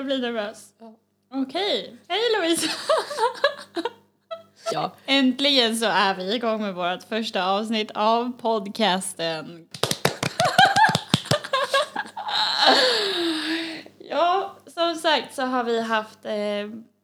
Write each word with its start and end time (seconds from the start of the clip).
Jag 0.00 0.06
blir 0.06 0.18
nervös. 0.18 0.72
Ja. 0.78 0.94
Okej. 1.32 1.96
Hej 2.08 2.20
Louise! 2.38 2.66
Ja. 4.72 4.92
Äntligen 5.06 5.76
så 5.76 5.86
är 5.86 6.14
vi 6.14 6.34
igång 6.34 6.62
med 6.62 6.74
vårt 6.74 7.02
första 7.02 7.44
avsnitt 7.50 7.90
av 7.94 8.32
podcasten. 8.40 9.68
ja, 13.98 14.56
som 14.66 14.94
sagt 14.94 15.34
så 15.34 15.42
har 15.42 15.64
vi 15.64 15.80
haft 15.80 16.24
eh, 16.24 16.32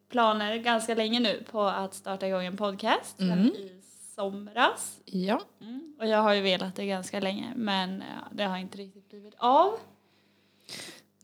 planer 0.08 0.56
ganska 0.56 0.94
länge 0.94 1.20
nu 1.20 1.44
på 1.50 1.62
att 1.62 1.94
starta 1.94 2.26
igång 2.26 2.44
en 2.44 2.56
podcast 2.56 3.20
Mm. 3.20 3.38
i 3.46 3.80
somras. 4.14 4.98
Ja. 5.04 5.40
Mm. 5.60 5.94
Och 5.98 6.06
jag 6.06 6.18
har 6.18 6.34
ju 6.34 6.40
velat 6.40 6.76
det 6.76 6.86
ganska 6.86 7.20
länge 7.20 7.52
men 7.56 8.04
det 8.32 8.44
har 8.44 8.56
inte 8.58 8.78
riktigt 8.78 9.08
blivit 9.08 9.34
av. 9.38 9.78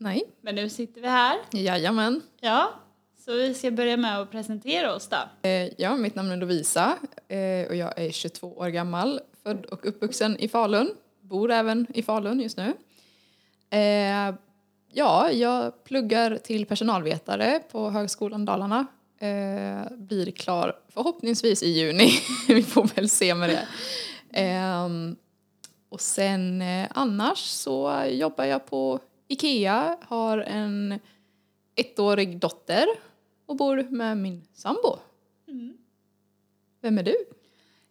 Nej. 0.03 0.23
Men 0.41 0.55
nu 0.55 0.69
sitter 0.69 1.01
vi 1.01 1.07
här. 1.07 1.37
Jajamän. 1.51 2.21
Ja, 2.41 2.73
så 3.25 3.33
vi 3.33 3.53
ska 3.53 3.71
börja 3.71 3.97
med 3.97 4.19
att 4.19 4.31
presentera 4.31 4.95
oss 4.95 5.07
då. 5.07 5.49
Eh, 5.49 5.69
Ja, 5.77 5.95
mitt 5.97 6.15
namn 6.15 6.31
är 6.31 6.37
Lovisa 6.37 6.97
eh, 7.27 7.67
och 7.69 7.75
jag 7.75 7.99
är 7.99 8.11
22 8.11 8.47
år 8.57 8.67
gammal, 8.67 9.19
född 9.43 9.65
och 9.65 9.85
uppvuxen 9.85 10.37
i 10.39 10.47
Falun. 10.47 10.89
Bor 11.21 11.51
även 11.51 11.87
i 11.93 12.03
Falun 12.03 12.39
just 12.39 12.57
nu. 12.57 12.73
Eh, 13.79 14.35
Ja, 14.95 15.31
jag 15.31 15.83
pluggar 15.83 16.37
till 16.37 16.65
personalvetare 16.65 17.59
på 17.71 17.89
Högskolan 17.89 18.45
Dalarna. 18.45 18.85
Blir 19.91 20.31
klar 20.31 20.75
förhoppningsvis 20.89 21.63
i 21.63 21.69
juni. 21.69 22.09
Vi 22.47 22.63
får 22.63 22.95
väl 22.95 23.09
se 23.09 23.35
med 23.35 23.49
det. 23.49 23.67
Ehm, 24.39 25.15
Och 25.89 26.01
sen 26.01 26.63
annars 26.89 27.37
så 27.39 28.03
jobbar 28.09 28.45
jag 28.45 28.65
på 28.65 28.99
Ikea, 29.33 29.97
har 30.01 30.37
en 30.37 30.99
ettårig 31.75 32.39
dotter 32.39 32.87
och 33.45 33.55
bor 33.55 33.83
med 33.89 34.17
min 34.17 34.47
sambo. 34.53 34.99
Mm. 35.47 35.77
Vem 36.81 36.97
är 36.97 37.03
du? 37.03 37.15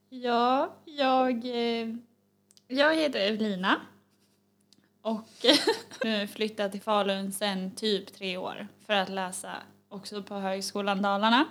Ja, 0.09 0.77
jag, 0.85 1.45
eh, 1.45 1.95
jag 2.69 2.97
heter 2.97 3.21
Evelina 3.21 3.81
och 5.01 5.29
nu 6.05 6.27
flyttat 6.27 6.73
till 6.73 6.81
Falun 6.81 7.33
sedan 7.33 7.71
typ 7.71 8.13
tre 8.13 8.37
år 8.37 8.69
för 8.87 8.95
att 8.95 9.09
läsa 9.09 9.53
också 9.89 10.23
på 10.23 10.35
Högskolan 10.35 11.03
Dalarna 11.03 11.45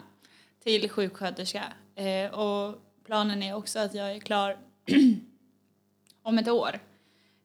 till 0.64 0.90
sjuksköterska. 0.90 1.74
Eh, 1.96 2.32
och 2.32 2.82
planen 3.06 3.44
är 3.44 3.56
också 3.56 3.80
att 3.80 3.94
jag 3.94 4.12
är 4.12 4.20
klar 4.20 4.58
om 6.22 6.38
ett 6.38 6.48
år. 6.48 6.80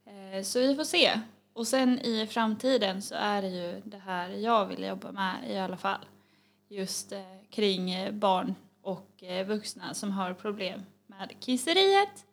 Eh, 0.05 0.43
så 0.43 0.61
vi 0.61 0.77
får 0.77 0.85
se. 0.85 1.21
Och 1.57 1.67
sen 1.67 1.99
i 2.01 2.27
framtiden 2.27 3.03
så 3.03 3.15
är 3.15 3.43
det 3.43 3.49
ju 3.49 3.81
det 3.85 3.99
här 3.99 4.29
jag 4.31 4.67
vill 4.67 4.83
jobba 4.85 5.13
med 5.13 5.51
i 5.51 5.59
alla 5.59 5.77
fall. 5.77 6.07
Just 6.69 7.13
eh, 7.13 7.21
kring 7.51 7.91
eh, 7.91 8.13
barn 8.13 8.55
och 8.83 9.23
eh, 9.23 9.47
vuxna 9.47 9.95
som 9.95 10.11
har 10.11 10.35
problem 10.35 10.81
med 11.07 11.33
kisseriet. 11.41 12.25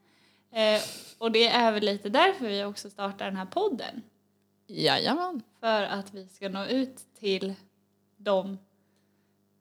Eh, 0.51 0.81
och 1.17 1.31
det 1.31 1.47
är 1.47 1.71
väl 1.71 1.83
lite 1.83 2.09
därför 2.09 2.47
vi 2.47 2.63
också 2.63 2.89
startar 2.89 3.25
den 3.25 3.35
här 3.35 3.45
podden. 3.45 4.01
Jajamän. 4.67 5.41
För 5.59 5.83
att 5.83 6.13
vi 6.13 6.27
ska 6.27 6.49
nå 6.49 6.65
ut 6.65 6.97
till 7.19 7.53
dem 8.17 8.57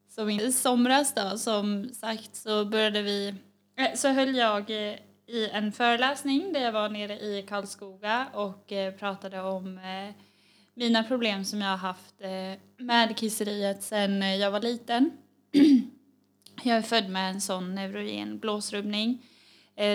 som. 0.08 0.30
I 0.30 0.52
somras 0.52 1.14
då, 1.14 1.38
som 1.38 1.88
sagt, 1.94 2.36
så 2.36 2.64
började 2.64 3.02
vi... 3.02 3.34
eh, 3.77 3.94
Så 3.94 4.08
höll 4.08 4.34
jag 4.36 4.90
eh, 4.90 4.98
i 5.33 5.48
en 5.52 5.72
föreläsning 5.72 6.52
där 6.52 6.61
jag 6.61 6.72
var 6.72 6.88
nere 6.88 7.20
i 7.20 7.44
Karlskoga 7.48 8.27
och 8.33 8.72
eh, 8.72 8.94
pratade 8.94 9.42
om 9.42 9.78
eh, 9.78 10.14
mina 10.74 11.05
problem 11.05 11.44
som 11.44 11.61
jag 11.61 11.69
har 11.69 11.77
haft 11.77 12.14
eh, 12.20 12.84
med 12.84 13.16
kisseriet 13.16 13.83
sedan 13.83 14.39
jag 14.39 14.51
var 14.51 14.61
liten. 14.61 15.11
Jag 16.64 16.77
är 16.77 16.83
född 16.83 17.08
med 17.08 17.30
en 17.30 17.40
sån 17.40 17.74
neurogen 17.74 18.39
blåsrubbning 18.39 19.27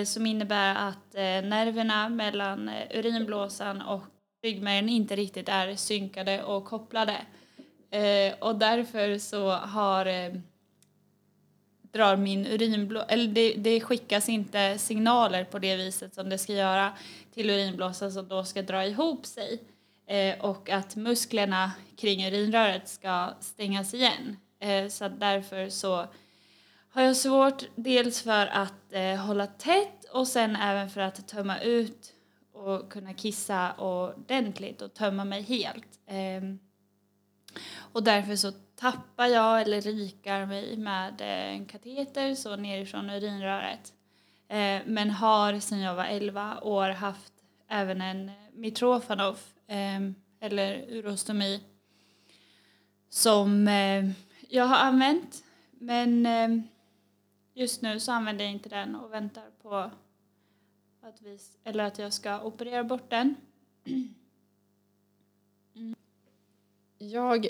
som 0.06 0.26
innebär 0.26 0.76
att 0.76 1.14
nerverna 1.44 2.10
mellan 2.10 2.72
urinblåsan 2.92 3.82
och 3.82 4.04
ryggmärgen 4.44 4.90
inte 4.90 5.16
riktigt 5.16 5.50
är 5.50 5.76
synkade 5.76 6.44
och 6.44 6.66
kopplade. 6.66 7.18
Och 8.40 8.56
därför 8.56 9.18
så 9.18 9.50
har 9.52 10.06
drar 11.92 12.18
min 12.18 12.46
urinblå... 12.46 13.04
Eller 13.08 13.28
det, 13.28 13.54
det 13.54 13.82
skickas 13.82 14.30
inte 14.30 14.78
signaler 14.78 15.44
på 15.44 15.60
det 15.60 15.76
viset 15.76 16.16
som 16.16 16.30
det 16.30 16.38
ska 16.38 16.54
göra 16.54 16.94
till 17.34 17.50
urinblåsan 17.50 18.12
som 18.12 18.28
då 18.28 18.44
ska 18.44 18.62
dra 18.62 18.86
ihop 18.86 19.26
sig. 19.26 19.62
Eh, 20.08 20.40
och 20.40 20.70
att 20.70 20.96
musklerna 20.96 21.72
kring 21.98 22.26
urinröret 22.26 22.88
ska 22.90 23.34
stängas 23.40 23.94
igen. 23.94 24.38
Eh, 24.60 24.88
så 24.88 25.08
därför 25.08 25.70
så 25.70 26.08
har 26.90 27.02
jag 27.02 27.18
svårt 27.18 27.64
dels 27.76 28.22
för 28.22 28.48
att 28.48 28.94
eh, 28.94 29.16
hålla 29.16 29.48
tätt 29.48 30.06
och 30.14 30.28
sen 30.28 30.56
även 30.56 30.90
för 30.90 31.02
att 31.02 31.28
tömma 31.28 31.60
ut 31.60 32.14
och 32.54 32.92
kunna 32.92 33.14
kissa 33.14 33.74
ordentligt 33.74 34.82
och 34.82 34.94
tömma 34.94 35.26
mig 35.26 35.42
helt. 35.42 36.00
Ehm, 36.08 36.60
och 37.92 38.04
därför 38.04 38.36
så 38.36 38.52
tappar 38.76 39.26
jag 39.26 39.62
eller 39.62 39.82
rikar 39.82 40.46
mig 40.46 40.78
med 40.78 41.22
eh, 41.22 41.56
en 41.56 41.66
kateter 41.66 42.36
så 42.36 42.56
nerifrån 42.56 43.10
urinröret. 43.10 43.94
Eh, 44.48 44.82
men 44.86 45.10
har 45.10 45.60
sedan 45.60 45.80
jag 45.80 45.96
var 45.96 46.06
11 46.06 46.62
år 46.62 46.90
haft 46.90 47.34
även 47.68 48.02
en 48.02 48.32
mitrofanoff 48.54 49.54
eh, 49.68 50.00
eller 50.40 50.86
urostomi 50.90 51.64
som 53.10 53.68
jag 54.50 54.66
har 54.66 54.78
använt. 54.78 55.44
Men 55.72 56.28
just 57.54 57.82
nu 57.82 58.00
så 58.00 58.12
använder 58.12 58.46
jag 58.46 58.54
inte 58.54 58.70
den 58.70 58.96
och 58.96 59.14
väntar 59.14 59.46
på 59.62 59.92
att, 61.02 61.22
vi, 61.22 61.40
eller 61.64 61.84
att 61.84 62.00
jag 62.00 62.14
ska 62.14 62.42
operera 62.42 62.84
bort 62.84 63.10
den. 63.10 63.36
Mm. 65.76 65.96
Jag 66.98 67.50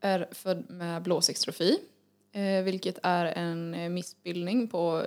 är 0.00 0.28
född 0.30 0.70
med 0.70 1.02
blåsextrofi, 1.02 1.78
eh, 2.32 2.62
vilket 2.62 2.98
är 3.02 3.24
en 3.26 3.74
eh, 3.74 3.90
missbildning 3.90 4.68
på 4.68 5.06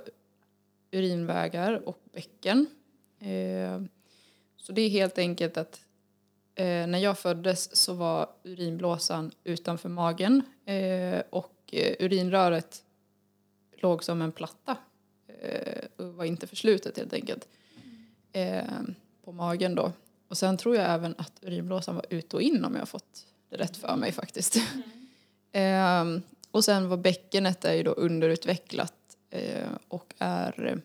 urinvägar 0.90 1.88
och 1.88 2.00
bäcken. 2.12 2.66
Eh, 3.18 3.82
så 4.56 4.72
det 4.72 4.82
är 4.82 4.88
helt 4.88 5.18
enkelt 5.18 5.56
att 5.56 5.80
när 6.56 6.98
jag 6.98 7.18
föddes 7.18 7.76
så 7.76 7.94
var 7.94 8.30
urinblåsan 8.42 9.30
utanför 9.44 9.88
magen 9.88 10.42
och 11.30 11.74
urinröret 11.98 12.84
låg 13.72 14.04
som 14.04 14.22
en 14.22 14.32
platta 14.32 14.76
och 15.96 16.14
var 16.14 16.24
inte 16.24 16.46
förslutet 16.46 16.96
helt 16.96 17.12
enkelt 17.12 17.48
på 19.24 19.32
magen 19.32 19.74
då. 19.74 19.92
Och 20.28 20.38
sen 20.38 20.56
tror 20.56 20.76
jag 20.76 20.90
även 20.90 21.14
att 21.18 21.32
urinblåsan 21.42 21.94
var 21.94 22.06
ut 22.10 22.34
och 22.34 22.42
in 22.42 22.64
om 22.64 22.76
jag 22.76 22.88
fått 22.88 23.26
rätt 23.50 23.76
för 23.76 23.96
mig 23.96 24.12
faktiskt. 24.12 24.56
Ehm, 25.52 26.22
och 26.50 26.64
sen 26.64 26.88
var 26.88 26.96
bäckenet 26.96 27.64
är 27.64 27.74
ju 27.74 27.82
då 27.82 27.90
underutvecklat 27.90 28.94
eh, 29.30 29.68
och 29.88 30.14
är 30.18 30.66
eh, 30.66 30.76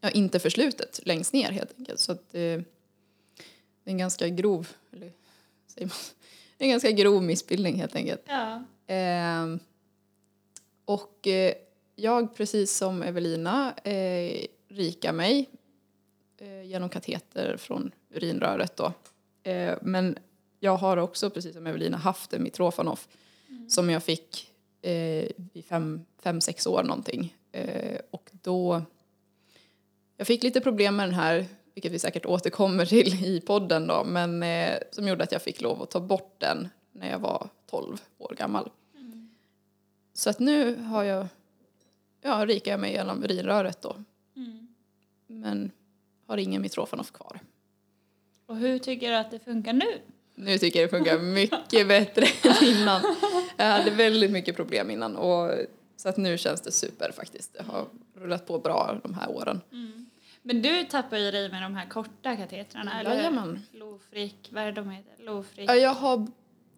ja, 0.00 0.10
inte 0.10 0.38
förslutet 0.38 1.00
längst 1.02 1.32
ner 1.32 1.50
helt 1.50 1.78
enkelt. 1.78 2.00
Så 2.00 2.12
att 2.12 2.34
eh, 2.34 2.40
det 3.84 3.90
är 3.90 3.90
en 3.90 3.98
ganska 3.98 4.28
grov, 4.28 4.68
eller 4.92 5.12
säger 5.66 5.86
man, 5.86 5.96
en 6.58 6.68
ganska 6.68 6.90
grov 6.90 7.22
missbildning 7.22 7.76
helt 7.76 7.96
enkelt. 7.96 8.22
Ja. 8.26 8.64
Ehm, 8.86 9.58
och 10.84 11.26
eh, 11.26 11.54
jag, 11.96 12.36
precis 12.36 12.76
som 12.76 13.02
Evelina, 13.02 13.74
eh, 13.84 14.46
rikar 14.68 15.12
mig 15.12 15.50
eh, 16.38 16.62
genom 16.62 16.88
kateter 16.88 17.56
från 17.56 17.92
urinröret. 18.10 18.76
Då. 18.76 18.92
Eh, 19.42 19.74
men 19.82 20.18
jag 20.64 20.76
har 20.76 20.96
också, 20.96 21.30
precis 21.30 21.54
som 21.54 21.66
Evelina, 21.66 21.96
haft 21.96 22.32
en 22.32 22.42
Mitrofanov 22.42 23.00
som 23.68 23.90
jag 23.90 24.02
fick 24.02 24.50
eh, 24.82 24.92
i 25.52 25.64
fem, 25.68 26.04
fem, 26.18 26.40
sex 26.40 26.66
år 26.66 26.82
någonting. 26.82 27.36
Eh, 27.52 28.00
och 28.10 28.30
då... 28.32 28.82
Jag 30.16 30.26
fick 30.26 30.42
lite 30.42 30.60
problem 30.60 30.96
med 30.96 31.06
den 31.06 31.14
här, 31.14 31.46
vilket 31.74 31.92
vi 31.92 31.98
säkert 31.98 32.26
återkommer 32.26 32.86
till 32.86 33.24
i 33.24 33.40
podden 33.40 33.86
då, 33.86 34.04
men 34.04 34.42
eh, 34.42 34.78
som 34.90 35.08
gjorde 35.08 35.24
att 35.24 35.32
jag 35.32 35.42
fick 35.42 35.60
lov 35.60 35.82
att 35.82 35.90
ta 35.90 36.00
bort 36.00 36.34
den 36.38 36.68
när 36.92 37.10
jag 37.10 37.18
var 37.18 37.48
12 37.70 37.96
år 38.18 38.34
gammal. 38.38 38.70
Så 40.14 40.30
att 40.30 40.38
nu 40.38 40.76
har 40.76 41.04
jag, 41.04 41.26
ja, 42.20 42.46
rikar 42.46 42.70
jag 42.70 42.80
mig 42.80 42.92
genom 42.92 43.24
urinröret 43.24 43.82
då. 43.82 43.96
Mm. 44.36 44.68
Men 45.26 45.70
har 46.26 46.36
ingen 46.36 46.62
Mitrofanov 46.62 47.04
kvar. 47.04 47.40
Och 48.46 48.56
hur 48.56 48.78
tycker 48.78 49.10
du 49.10 49.16
att 49.16 49.30
det 49.30 49.38
funkar 49.38 49.72
nu? 49.72 50.00
Nu 50.44 50.58
tycker 50.58 50.80
jag 50.80 50.90
det 50.90 50.96
funkar 50.96 51.18
mycket 51.18 51.88
bättre 51.88 52.26
än 52.42 52.64
innan. 52.64 53.02
Jag 53.56 53.64
hade 53.64 53.90
väldigt 53.90 54.30
mycket 54.30 54.56
problem 54.56 54.90
innan 54.90 55.16
och 55.16 55.50
så 55.96 56.08
att 56.08 56.16
nu 56.16 56.38
känns 56.38 56.60
det 56.60 56.72
super 56.72 57.12
faktiskt. 57.12 57.54
Det 57.54 57.62
har 57.62 57.86
rullat 58.14 58.46
på 58.46 58.58
bra 58.58 59.00
de 59.02 59.14
här 59.14 59.30
åren. 59.30 59.60
Men 60.42 60.62
du 60.62 60.84
tappar 60.84 61.16
ju 61.16 61.30
dig 61.30 61.48
med 61.48 61.62
de 61.62 61.74
här 61.74 61.88
korta 61.88 62.36
katetrarna, 62.36 63.00
eller? 63.00 63.14
Jajamän. 63.14 63.62
Lofrick, 63.72 64.48
vad 64.52 64.62
är 64.62 64.72
de 64.72 64.90
heter? 64.90 65.24
Lofrick. 65.24 65.70
Ja, 65.70 65.74
Jag 65.74 65.94
har 65.94 66.26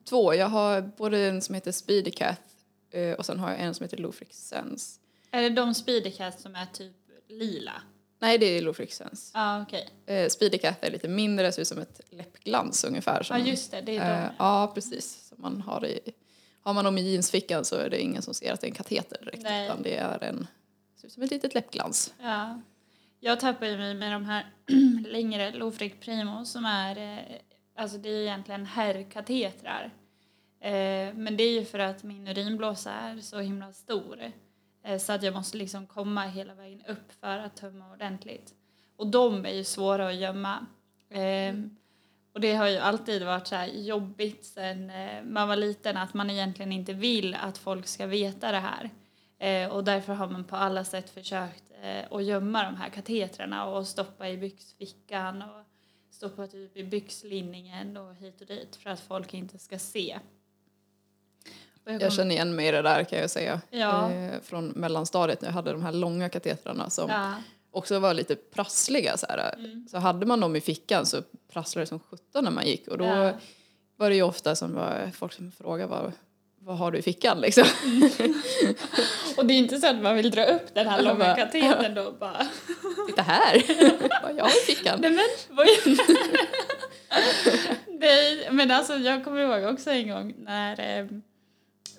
två. 0.08 0.34
Jag 0.34 0.46
har 0.46 0.82
både 0.96 1.18
en 1.18 1.42
som 1.42 1.54
heter 1.54 1.72
Speedycath 1.72 2.40
eh, 2.90 3.12
och 3.12 3.26
sen 3.26 3.38
har 3.38 3.50
jag 3.50 3.60
en 3.60 3.74
som 3.74 3.84
heter 3.84 3.96
Lofrix 3.96 4.48
Sense. 4.48 5.00
Är 5.30 5.42
det 5.42 5.48
de 5.50 5.74
Speedycats 5.74 6.42
som 6.42 6.54
är 6.54 6.66
typ 6.66 6.92
lila? 7.28 7.72
Nej, 8.24 8.38
det 8.38 8.46
är 8.46 8.62
Lofrix 8.62 8.96
Sense. 8.96 9.30
Ja, 9.34 9.62
okej. 9.62 9.88
Eh, 10.06 10.28
Speedycath 10.28 10.78
är 10.80 10.90
lite 10.90 11.08
mindre, 11.08 11.52
ser 11.52 11.62
ut 11.62 11.68
som 11.68 11.78
ett 11.78 12.00
läppglans 12.10 12.84
ungefär. 12.84 13.16
Ja, 13.16 13.24
Som, 13.24 13.40
just 13.40 13.70
det. 13.70 13.80
Det 13.80 13.96
är 13.96 14.22
eh, 14.22 14.28
de. 14.28 14.34
ja, 14.38 14.72
precis. 14.74 15.28
Som 15.28 15.42
man 15.42 15.60
har, 15.60 15.86
i, 15.86 16.00
har 16.60 16.74
man 16.74 16.84
dem 16.84 16.98
i 16.98 17.12
jeansfickan 17.12 17.64
så 17.64 17.76
är 17.76 17.90
det 17.90 18.00
ingen 18.00 18.22
som 18.22 18.34
ser 18.34 18.52
att 18.52 18.60
det 18.60 18.66
är 18.66 18.68
en 18.68 18.74
kateter 18.74 19.18
direkt. 19.24 19.42
Nej. 19.42 19.66
Utan 19.66 19.82
det 19.82 19.96
är 19.96 20.24
en, 20.24 20.46
ser 21.00 21.06
ut 21.06 21.12
som 21.12 21.22
ett 21.22 21.30
litet 21.30 21.54
läppglans. 21.54 22.14
Ja. 22.22 22.60
Jag 23.20 23.40
tappar 23.40 23.66
ju 23.66 23.76
mig 23.76 23.94
med 23.94 24.12
de 24.12 24.24
här 24.24 24.46
längre 25.08 25.50
Lofric 25.52 25.92
Primo 26.00 26.44
som 26.44 26.64
är, 26.64 26.96
eh, 26.96 27.36
alltså 27.76 27.98
det 27.98 28.08
är 28.08 28.22
egentligen 28.22 28.66
herrkatetrar. 28.66 29.90
Eh, 30.60 31.14
men 31.14 31.36
det 31.36 31.44
är 31.44 31.52
ju 31.52 31.64
för 31.64 31.78
att 31.78 32.02
min 32.02 32.28
urinblåsa 32.28 32.92
är 32.92 33.20
så 33.20 33.38
himla 33.38 33.72
stor. 33.72 34.32
Eh, 34.84 34.98
så 34.98 35.12
att 35.12 35.22
jag 35.22 35.34
måste 35.34 35.56
liksom 35.56 35.86
komma 35.86 36.22
hela 36.22 36.54
vägen 36.54 36.82
upp 36.88 37.12
för 37.20 37.38
att 37.38 37.56
tömma 37.56 37.92
ordentligt. 37.92 38.54
Och 38.96 39.06
de 39.06 39.46
är 39.46 39.52
ju 39.52 39.64
svåra 39.64 40.08
att 40.08 40.14
gömma. 40.14 40.66
Mm. 41.10 41.76
och 42.32 42.40
det 42.40 42.54
har 42.54 42.68
ju 42.68 42.78
alltid 42.78 43.24
varit 43.24 43.46
så 43.46 43.54
här 43.54 43.66
jobbigt 43.66 44.44
sen 44.44 44.90
eh, 44.90 45.24
man 45.24 45.48
var 45.48 45.56
liten 45.56 45.96
att 45.96 46.14
man 46.14 46.30
egentligen 46.30 46.72
inte 46.72 46.92
vill 46.92 47.34
att 47.34 47.58
folk 47.58 47.86
ska 47.86 48.06
veta 48.06 48.52
det 48.52 48.58
här. 48.58 48.90
Eh, 49.38 49.70
och 49.70 49.84
därför 49.84 50.12
har 50.12 50.28
man 50.28 50.44
på 50.44 50.56
alla 50.56 50.84
sätt 50.84 51.10
försökt 51.10 51.64
att 52.10 52.24
gömma 52.24 52.62
de 52.64 52.76
här 52.76 52.88
katetrarna 52.88 53.66
och 53.66 53.86
stoppa 53.86 54.28
i 54.28 54.36
byxfickan 54.36 55.42
och 55.42 55.64
stoppa 56.10 56.46
typ 56.46 56.76
i 56.76 56.84
byxlinningen 56.84 57.96
och 57.96 58.14
hit 58.14 58.40
och 58.40 58.46
dit 58.46 58.76
för 58.76 58.90
att 58.90 59.00
folk 59.00 59.34
inte 59.34 59.58
ska 59.58 59.78
se. 59.78 60.18
Jag 61.84 62.00
kom- 62.00 62.10
känner 62.10 62.34
igen 62.34 62.54
mig 62.56 62.68
i 62.68 62.70
det 62.70 62.82
där 62.82 63.04
kan 63.04 63.18
jag 63.18 63.30
säga. 63.30 63.60
Ja. 63.70 64.12
Eh, 64.12 64.32
från 64.42 64.68
mellanstadiet 64.68 65.40
när 65.40 65.48
jag 65.48 65.54
hade 65.54 65.72
de 65.72 65.82
här 65.82 65.92
långa 65.92 66.28
katetrarna 66.28 66.90
som 66.90 67.10
Ja, 67.10 67.32
också 67.70 67.98
var 67.98 68.14
lite 68.14 68.36
prassliga. 68.36 69.16
Så, 69.16 69.26
här. 69.28 69.54
Mm. 69.58 69.86
så 69.90 69.98
hade 69.98 70.26
man 70.26 70.40
dem 70.40 70.56
i 70.56 70.60
fickan 70.60 71.06
så 71.06 71.22
prasslade 71.52 71.82
det 71.82 71.86
som 71.88 72.00
sjutton 72.00 72.44
när 72.44 72.50
man 72.50 72.66
gick. 72.66 72.88
Och 72.88 72.98
då 72.98 73.04
Ja. 73.04 73.32
var 73.96 74.08
det 74.10 74.16
ju 74.16 74.22
ofta 74.22 74.56
som 74.56 74.74
var 74.74 75.10
folk 75.14 75.32
som 75.32 75.52
frågade 75.52 75.90
vad, 75.90 76.12
vad 76.58 76.78
har 76.78 76.90
du 76.90 76.98
i 76.98 77.02
fickan 77.02 77.40
liksom. 77.40 77.64
och 79.36 79.46
det 79.46 79.54
är 79.54 79.58
inte 79.58 79.76
så 79.80 79.86
att 79.86 79.96
man 80.02 80.16
vill 80.16 80.30
dra 80.30 80.44
upp 80.44 80.74
den 80.74 80.86
här 80.86 80.96
Jag 80.96 81.04
långa 81.04 81.18
bara- 81.18 81.34
katetern 81.36 81.94
då 81.94 82.02
och 82.02 82.14
bara 82.14 82.46
Titta 83.08 83.22
här, 83.22 83.62
vad 84.22 84.36
jag 84.36 84.44
har 84.44 84.50
i 84.50 84.74
fickan. 84.74 85.00
Nej 85.00 85.10
men 85.10 85.56
vad 85.56 85.66
Nej, 87.86 88.48
men 88.50 88.70
alltså 88.70 88.94
jag 88.96 89.24
kommer 89.24 89.40
ihåg 89.40 89.74
också 89.74 89.90
en 89.90 90.08
gång 90.08 90.34
när 90.38 90.80
ehm, 90.80 91.22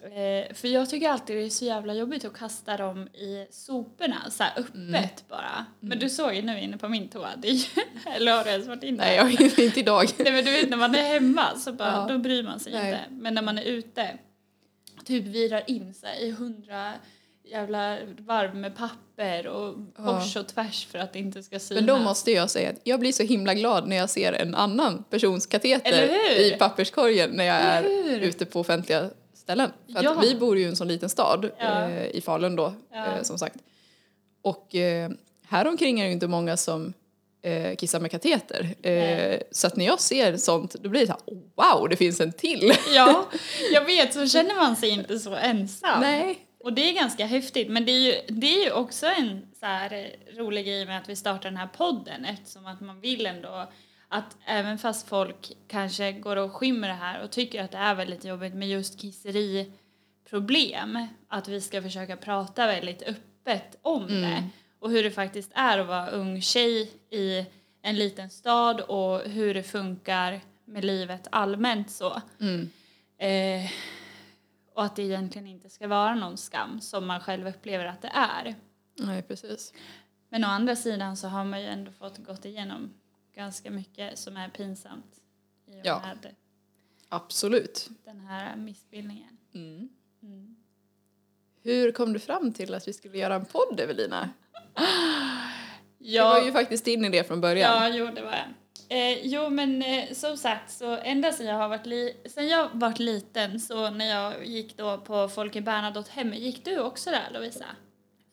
eh, 0.05 0.53
för 0.53 0.67
jag 0.67 0.89
tycker 0.89 1.09
alltid 1.09 1.35
det 1.37 1.43
är 1.43 1.49
så 1.49 1.65
jävla 1.65 1.93
jobbigt 1.93 2.25
att 2.25 2.33
kasta 2.33 2.77
dem 2.77 3.07
i 3.07 3.47
soporna 3.51 4.29
så 4.29 4.43
här 4.43 4.53
öppet 4.57 5.23
bara. 5.29 5.65
Men 5.79 5.99
du 5.99 6.09
såg 6.09 6.33
ju 6.35 6.41
nu 6.41 6.59
inne 6.61 6.77
på 6.77 6.89
min 6.89 7.09
toa, 7.09 7.29
det 7.37 7.47
är 7.47 7.59
eller 8.15 8.31
har 8.31 8.43
du 8.43 8.49
ens 8.49 8.67
varit 8.67 8.83
inne? 8.83 8.97
Nej, 8.97 9.15
jag 9.15 9.23
har 9.23 9.59
inte 9.59 9.79
idag. 9.79 10.05
Nej 10.17 10.33
men 10.33 10.45
du 10.45 10.51
vet 10.51 10.69
när 10.69 10.77
man 10.77 10.95
är 10.95 11.03
hemma 11.03 11.55
så 11.57 11.73
bara, 11.73 11.91
Ja. 11.91 12.13
då 12.13 12.17
bryr 12.17 12.43
man 12.43 12.59
sig 12.59 12.73
Nej. 12.73 12.87
inte. 12.87 13.01
Men 13.09 13.33
när 13.33 13.41
man 13.41 13.57
är 13.57 13.63
ute, 13.63 14.17
typ 15.05 15.25
virar 15.25 15.63
in 15.67 15.93
sig 15.93 16.21
i 16.27 16.31
hundra 16.31 16.93
jävla 17.51 17.97
varv 18.17 18.55
med 18.55 18.75
papper 18.77 19.47
och 19.47 19.75
kors 19.95 20.35
och 20.35 20.47
tvärs 20.47 20.85
för 20.85 20.99
att 20.99 21.13
det 21.13 21.19
inte 21.19 21.43
ska 21.43 21.59
synas. 21.59 21.81
Men 21.81 21.85
då 21.85 22.03
måste 22.03 22.31
jag 22.31 22.49
säga 22.49 22.69
att 22.69 22.79
jag 22.83 22.99
blir 22.99 23.11
så 23.11 23.23
himla 23.23 23.53
glad 23.53 23.87
när 23.87 23.95
jag 23.95 24.09
ser 24.09 24.33
en 24.33 24.55
annan 24.55 25.03
persons 25.09 25.45
kateter 25.45 26.09
i 26.39 26.51
papperskorgen 26.59 27.29
när 27.29 27.43
jag 27.43 27.55
är 27.55 27.83
ute 28.19 28.45
på 28.45 28.59
offentliga 28.59 29.09
ställen. 29.45 29.71
För 29.95 30.03
Ja. 30.03 30.13
vi 30.21 30.36
bor 30.36 30.57
ju 30.57 30.63
i 30.63 30.68
en 30.68 30.75
sån 30.75 30.88
liten 30.88 31.09
stad 31.09 31.50
Ja. 31.59 31.89
eh, 31.89 32.06
i 32.07 32.21
Falun 32.21 32.56
då, 32.56 32.74
Ja. 32.92 33.06
eh, 33.06 33.21
som 33.24 33.38
sagt. 33.39 33.56
Och 34.42 34.75
eh, 34.75 35.09
här 35.47 35.68
omkring 35.68 36.00
är 36.00 36.03
det 36.03 36.07
ju 36.07 36.13
inte 36.13 36.27
många 36.27 36.57
som 36.57 36.94
eh, 37.42 37.75
kissar 37.75 38.00
med 38.00 38.12
kateter. 38.12 38.75
Eh, 38.88 39.39
så 39.51 39.68
att 39.68 39.75
när 39.75 39.86
jag 39.86 40.00
ser 40.00 40.38
sånt 40.38 40.74
då 40.74 40.89
blir 40.89 41.01
det 41.01 41.07
så 41.07 41.13
här, 41.13 41.21
oh, 41.25 41.42
wow, 41.80 41.89
det 41.89 41.95
finns 41.95 42.21
en 42.21 42.31
till. 42.33 42.74
Ja, 42.95 43.25
jag 43.74 43.86
vet, 43.86 44.13
så 44.13 44.27
känner 44.27 44.56
man 44.56 44.75
sig 44.75 44.89
inte 44.89 45.19
så 45.19 45.36
ensam. 45.36 46.01
Nej. 46.01 46.38
Och 46.59 46.74
det 46.74 46.89
är 46.89 46.94
ganska 46.94 47.25
häftigt, 47.25 47.69
men 47.69 47.86
det 47.86 47.91
är 47.91 48.00
ju, 48.00 48.13
det 48.36 48.48
är 48.59 48.63
ju 48.65 48.71
också 48.71 49.06
en 49.06 49.41
så 49.59 49.65
eh, 49.65 50.38
rolig 50.38 50.65
grej 50.65 50.86
med 50.86 50.98
att 50.98 51.09
vi 51.09 51.15
startar 51.15 51.50
den 51.50 51.57
här 51.57 51.68
podden 51.68 52.25
eftersom 52.25 52.65
att 52.65 52.81
man 52.81 53.00
vill 53.01 53.25
ändå 53.25 53.69
att 54.07 54.37
även 54.45 54.77
fast 54.77 55.07
folk 55.07 55.51
kanske 55.67 56.11
går 56.11 56.35
och 56.35 56.53
skymmer 56.53 56.87
det 56.87 56.93
här 56.93 57.23
och 57.23 57.31
tycker 57.31 57.63
att 57.63 57.71
det 57.71 57.77
är 57.77 57.95
väldigt 57.95 58.25
jobbigt 58.25 58.53
med 58.53 58.69
just 58.69 58.99
kisseriproblem, 58.99 61.07
att 61.27 61.47
vi 61.47 61.61
ska 61.61 61.81
försöka 61.81 62.17
prata 62.17 62.67
väldigt 62.67 63.03
öppet 63.03 63.77
om 63.81 64.07
det 64.07 64.49
och 64.79 64.91
hur 64.91 65.03
det 65.03 65.11
faktiskt 65.11 65.51
är 65.55 65.79
att 65.79 65.87
vara 65.87 66.09
ung 66.09 66.41
tjej 66.41 66.91
i 67.09 67.45
en 67.81 67.95
liten 67.95 68.29
stad 68.29 68.81
och 68.81 69.19
hur 69.19 69.53
det 69.53 69.63
funkar 69.63 70.41
med 70.65 70.85
livet 70.85 71.27
allmänt 71.31 71.91
så. 71.91 72.21
Eh, 73.17 73.71
och 74.73 74.83
att 74.83 74.95
det 74.95 75.03
egentligen 75.03 75.47
inte 75.47 75.69
ska 75.69 75.87
vara 75.87 76.15
någon 76.15 76.37
skam 76.37 76.81
som 76.81 77.07
man 77.07 77.19
själv 77.19 77.47
upplever 77.47 77.85
att 77.85 78.01
det 78.01 78.11
är. 78.13 78.55
Nej, 78.99 79.21
precis. 79.21 79.73
Men 80.29 80.43
å 80.43 80.47
andra 80.47 80.75
sidan 80.75 81.17
så 81.17 81.27
har 81.27 81.45
man 81.45 81.61
ju 81.61 81.67
ändå 81.67 81.91
fått 81.91 82.17
gått 82.17 82.45
igenom 82.45 82.93
ganska 83.35 83.71
mycket 83.71 84.19
som 84.19 84.37
är 84.37 84.49
pinsamt 84.49 85.21
i 85.67 85.71
och 85.71 85.85
Ja. 85.85 86.01
med 86.05 86.35
Absolut. 87.09 87.89
den 88.05 88.19
här 88.19 88.55
missbildningen. 88.55 89.37
Mm. 89.53 89.89
Mm. 90.23 90.55
Hur 91.63 91.91
kom 91.91 92.13
du 92.13 92.19
fram 92.19 92.53
till 92.53 92.73
att 92.73 92.87
vi 92.87 92.93
skulle 92.93 93.17
göra 93.17 93.35
en 93.35 93.45
podd, 93.45 93.79
Evelina? 93.79 94.29
Ja, 95.97 96.33
Det 96.33 96.39
var 96.39 96.45
ju 96.45 96.51
faktiskt 96.51 96.85
din 96.85 97.05
idé 97.05 97.23
från 97.23 97.41
början. 97.41 97.71
ja, 97.83 97.89
jo 97.97 98.05
det 98.15 98.21
var 98.21 98.31
jag. 98.31 98.45
Eh, 98.89 99.19
jo 99.27 99.49
men 99.49 99.81
eh, 99.81 100.11
som 100.13 100.38
sagt 100.38 100.71
så 100.71 100.97
ända 100.97 101.31
sedan 101.31 101.45
jag 101.47 101.55
har 101.55 101.69
varit, 101.69 101.85
li- 101.85 102.17
sen 102.25 102.47
jag 102.47 102.69
varit 102.73 102.99
liten 102.99 103.59
så 103.59 103.89
när 103.89 104.05
jag 104.05 104.45
gick 104.45 104.77
då 104.77 104.97
på 104.97 105.27
Folke 105.29 105.61
Bernadotte 105.61 106.11
hem, 106.11 106.33
gick 106.33 106.65
du 106.65 106.79
också 106.79 107.09
där 107.11 107.29
Lovisa? 107.33 107.65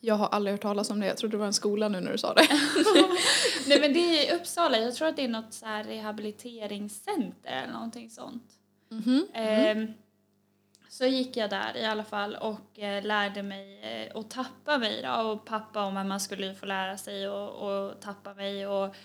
Jag 0.05 0.15
har 0.15 0.27
aldrig 0.27 0.53
hört 0.53 0.61
talas 0.61 0.89
om 0.89 0.99
det. 0.99 1.05
Jag 1.05 1.17
trodde 1.17 1.33
det 1.33 1.39
var 1.39 1.45
en 1.45 1.53
skola 1.53 1.89
nu 1.89 2.01
när 2.01 2.11
du 2.11 2.17
sa 2.17 2.33
det. 2.33 2.47
Nej 3.67 3.79
men 3.79 3.93
det 3.93 3.99
är 3.99 4.33
i 4.33 4.35
Uppsala, 4.35 4.77
jag 4.77 4.95
tror 4.95 5.07
att 5.07 5.15
det 5.15 5.23
är 5.23 5.27
något 5.27 5.53
så 5.53 5.65
rehabiliteringscenter 5.65 7.51
eller 7.51 7.73
någonting 7.73 8.09
sånt. 8.09 8.43
Mhm. 8.89 9.27
Ehm, 9.33 9.93
så 10.89 11.05
gick 11.05 11.37
jag 11.37 11.49
där 11.49 11.77
i 11.77 11.85
alla 11.85 12.03
fall 12.03 12.35
och 12.35 12.79
eh, 12.79 13.03
lärde 13.03 13.43
mig 13.43 13.81
eh, 13.81 14.17
att 14.17 14.29
tappa 14.29 14.77
mig 14.77 15.01
då 15.03 15.11
och 15.11 15.45
pappa 15.45 15.85
och 15.85 15.93
mamma 15.93 16.19
skulle 16.19 16.45
ju 16.45 16.55
få 16.55 16.65
lära 16.65 16.97
sig 16.97 17.29
och, 17.29 17.49
och 17.49 18.01
tappa 18.01 18.33
mig 18.33 18.67
och 18.67 18.95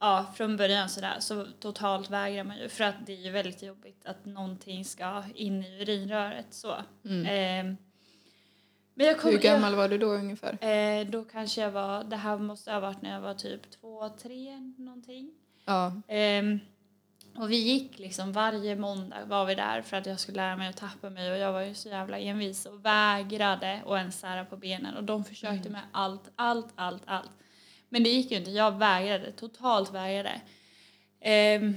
ja, 0.00 0.26
från 0.36 0.56
början 0.56 0.88
sådär 0.88 1.16
så 1.18 1.46
totalt 1.60 2.10
vägrar 2.10 2.44
man 2.44 2.58
ju 2.58 2.68
för 2.68 2.84
att 2.84 3.06
det 3.06 3.12
är 3.12 3.20
ju 3.24 3.30
väldigt 3.30 3.62
jobbigt 3.62 4.06
att 4.06 4.24
någonting 4.24 4.84
ska 4.84 5.24
in 5.34 5.64
i 5.64 5.82
urinröret 5.82 6.46
så. 6.50 6.74
Ehm, 7.26 7.76
men 8.98 9.06
jag 9.06 9.18
kom, 9.18 9.30
Hur 9.30 9.38
gammal 9.38 9.74
var 9.74 9.88
du 9.88 9.98
då 9.98 10.06
ungefär? 10.06 10.58
Jag, 10.60 11.00
eh, 11.00 11.06
då 11.06 11.24
kanske 11.24 11.60
jag 11.60 11.70
var, 11.70 12.04
det 12.04 12.16
här 12.16 12.38
måste 12.38 12.72
ha 12.72 12.80
varit 12.80 13.02
när 13.02 13.12
jag 13.12 13.20
var 13.20 13.34
typ 13.34 13.70
två, 13.70 14.08
tre 14.08 14.60
någonting. 14.76 15.30
Ja. 15.64 15.92
Ehm, 16.08 16.58
och 17.36 17.50
vi 17.50 17.56
gick 17.56 17.98
liksom 17.98 18.32
varje 18.32 18.76
måndag 18.76 19.24
var 19.26 19.44
vi 19.46 19.54
där 19.54 19.82
för 19.82 19.96
att 19.96 20.06
jag 20.06 20.20
skulle 20.20 20.36
lära 20.36 20.56
mig 20.56 20.68
att 20.68 20.76
tappa 20.76 21.10
mig 21.10 21.32
och 21.32 21.38
jag 21.38 21.52
var 21.52 21.60
ju 21.60 21.74
så 21.74 21.88
jävla 21.88 22.18
envis 22.18 22.66
och 22.66 22.84
vägrade 22.84 23.82
att 23.86 23.98
ens 23.98 24.20
sära 24.20 24.44
på 24.44 24.56
benen 24.56 24.96
och 24.96 25.04
de 25.04 25.24
försökte 25.24 25.70
med 25.70 25.82
allt, 25.92 26.30
allt, 26.36 26.72
allt, 26.74 27.02
allt. 27.06 27.30
Men 27.88 28.02
det 28.02 28.10
gick 28.10 28.30
ju 28.30 28.36
inte, 28.36 28.50
jag 28.50 28.78
vägrade, 28.78 29.32
totalt 29.32 29.94
vägrade. 29.94 30.40
Ehm, 31.20 31.76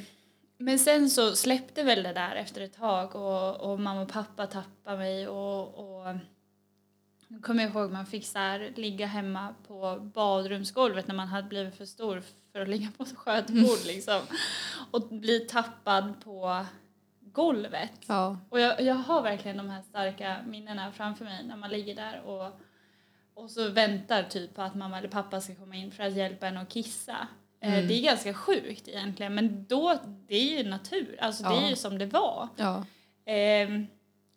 men 0.57 0.79
sen 0.79 1.09
så 1.09 1.35
släppte 1.35 1.83
väl 1.83 2.03
det 2.03 2.13
där 2.13 2.35
efter 2.35 2.61
ett 2.61 2.77
tag 2.77 3.15
och, 3.15 3.71
och 3.71 3.79
mamma 3.79 4.01
och 4.01 4.11
pappa 4.11 4.47
tappade 4.47 4.97
mig 4.97 5.27
och, 5.27 5.67
och 5.75 6.15
jag 7.31 7.41
kommer 7.43 7.63
ihåg 7.63 7.91
man 7.91 8.05
fick 8.05 8.25
så 8.27 8.39
här, 8.39 8.73
ligga 8.75 9.05
hemma 9.05 9.55
på 9.67 9.99
badrumsgolvet 10.13 11.07
när 11.07 11.15
man 11.15 11.27
hade 11.27 11.47
blivit 11.47 11.75
för 11.75 11.85
stor 11.85 12.23
för 12.51 12.61
att 12.61 12.67
ligga 12.69 12.87
på 12.97 13.03
ett 13.03 13.17
skötbord 13.17 13.85
liksom. 13.85 14.21
Och 14.91 15.01
bli 15.09 15.39
tappad 15.39 16.13
på 16.23 16.65
golvet. 17.19 17.91
Ja. 18.07 18.37
Och 18.49 18.59
jag, 18.59 18.81
jag 18.81 18.95
har 18.95 19.21
verkligen 19.21 19.57
de 19.57 19.69
här 19.69 19.81
starka 19.81 20.37
minnena 20.47 20.91
framför 20.91 21.25
mig 21.25 21.43
när 21.43 21.55
man 21.55 21.69
ligger 21.69 21.95
där 21.95 22.21
och, 22.21 22.59
och 23.33 23.51
så 23.51 23.69
väntar 23.69 24.23
typ 24.23 24.55
på 24.55 24.61
att 24.61 24.75
mamma 24.75 24.97
eller 24.97 25.09
pappa 25.09 25.41
ska 25.41 25.55
komma 25.55 25.75
in 25.75 25.91
för 25.91 26.03
att 26.03 26.13
hjälpa 26.13 26.47
en 26.47 26.57
att 26.57 26.69
kissa. 26.69 27.27
Eh, 27.61 27.87
Det 27.87 27.93
är 27.93 28.03
ganska 28.03 28.33
sjukt 28.33 28.87
egentligen 28.87 29.35
men 29.35 29.65
då, 29.65 29.99
det 30.27 30.35
är 30.35 30.63
ju 30.63 30.69
natur, 30.69 31.15
alltså 31.21 31.43
det 31.43 31.49
är 31.49 31.61
Ja. 31.61 31.69
ju 31.69 31.75
som 31.75 31.97
det 31.97 32.05
var. 32.05 32.47
Ja. 32.55 32.85
Ehm, 33.25 33.87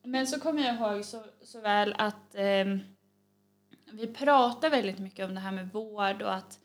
men 0.04 0.26
så 0.26 0.40
kommer 0.40 0.62
jag 0.62 0.75
ihåg 0.75 1.04
så, 1.04 1.25
så 1.42 1.61
väl 1.61 1.94
att 1.99 2.34
ehm, 2.34 2.80
vi 3.92 4.06
pratar 4.06 4.70
väldigt 4.70 4.99
mycket 4.99 5.28
om 5.28 5.34
det 5.34 5.40
här 5.40 5.52
med 5.52 5.73
vård 5.73 6.23
och 6.23 6.34
att 6.34 6.58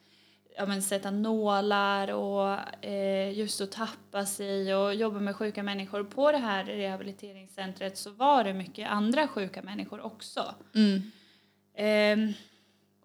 ja, 0.58 0.65
men 0.65 0.81
sätta 0.81 1.12
nålar 1.12 2.12
och 2.12 2.84
eh, 2.86 3.31
just 3.39 3.62
att 3.62 3.72
tappa 3.72 4.25
sig 4.25 4.75
och 4.75 4.96
jobba 4.96 5.19
med 5.19 5.36
sjuka 5.36 5.63
människor. 5.63 6.03
På 6.03 6.31
det 6.31 6.38
här 6.38 6.63
rehabiliteringscentret 6.63 7.98
så 7.98 8.12
var 8.12 8.43
det 8.43 8.53
mycket 8.53 8.89
andra 8.89 9.27
sjuka 9.27 9.62
människor 9.62 10.01
också. 10.05 10.55
Mm. 10.75 11.12
Ehm, 11.75 12.34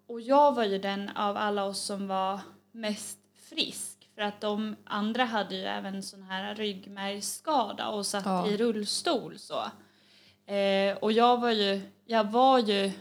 och 0.07 0.21
jag 0.21 0.55
var 0.55 0.63
ju 0.63 0.79
den 0.79 1.09
av 1.09 1.37
alla 1.37 1.63
oss 1.63 1.79
som 1.79 2.07
var 2.07 2.39
mest 2.71 3.19
frisk 3.49 4.09
för 4.15 4.21
att 4.21 4.41
de 4.41 4.75
andra 4.83 5.25
hade 5.25 5.55
ju 5.55 5.63
även 5.63 6.03
sån 6.03 6.23
här 6.23 6.55
ryggmärgsskada 6.55 7.87
och 7.87 8.05
satt 8.05 8.25
Ja. 8.25 8.47
i 8.47 8.57
rullstol 8.57 9.39
så. 9.39 9.63
Eh, 10.45 10.97
och 10.97 11.11
jag 11.11 11.41
var 11.41 11.51
ju, 11.51 11.81
jag 12.05 12.31
var 12.31 12.59
ju 12.59 12.91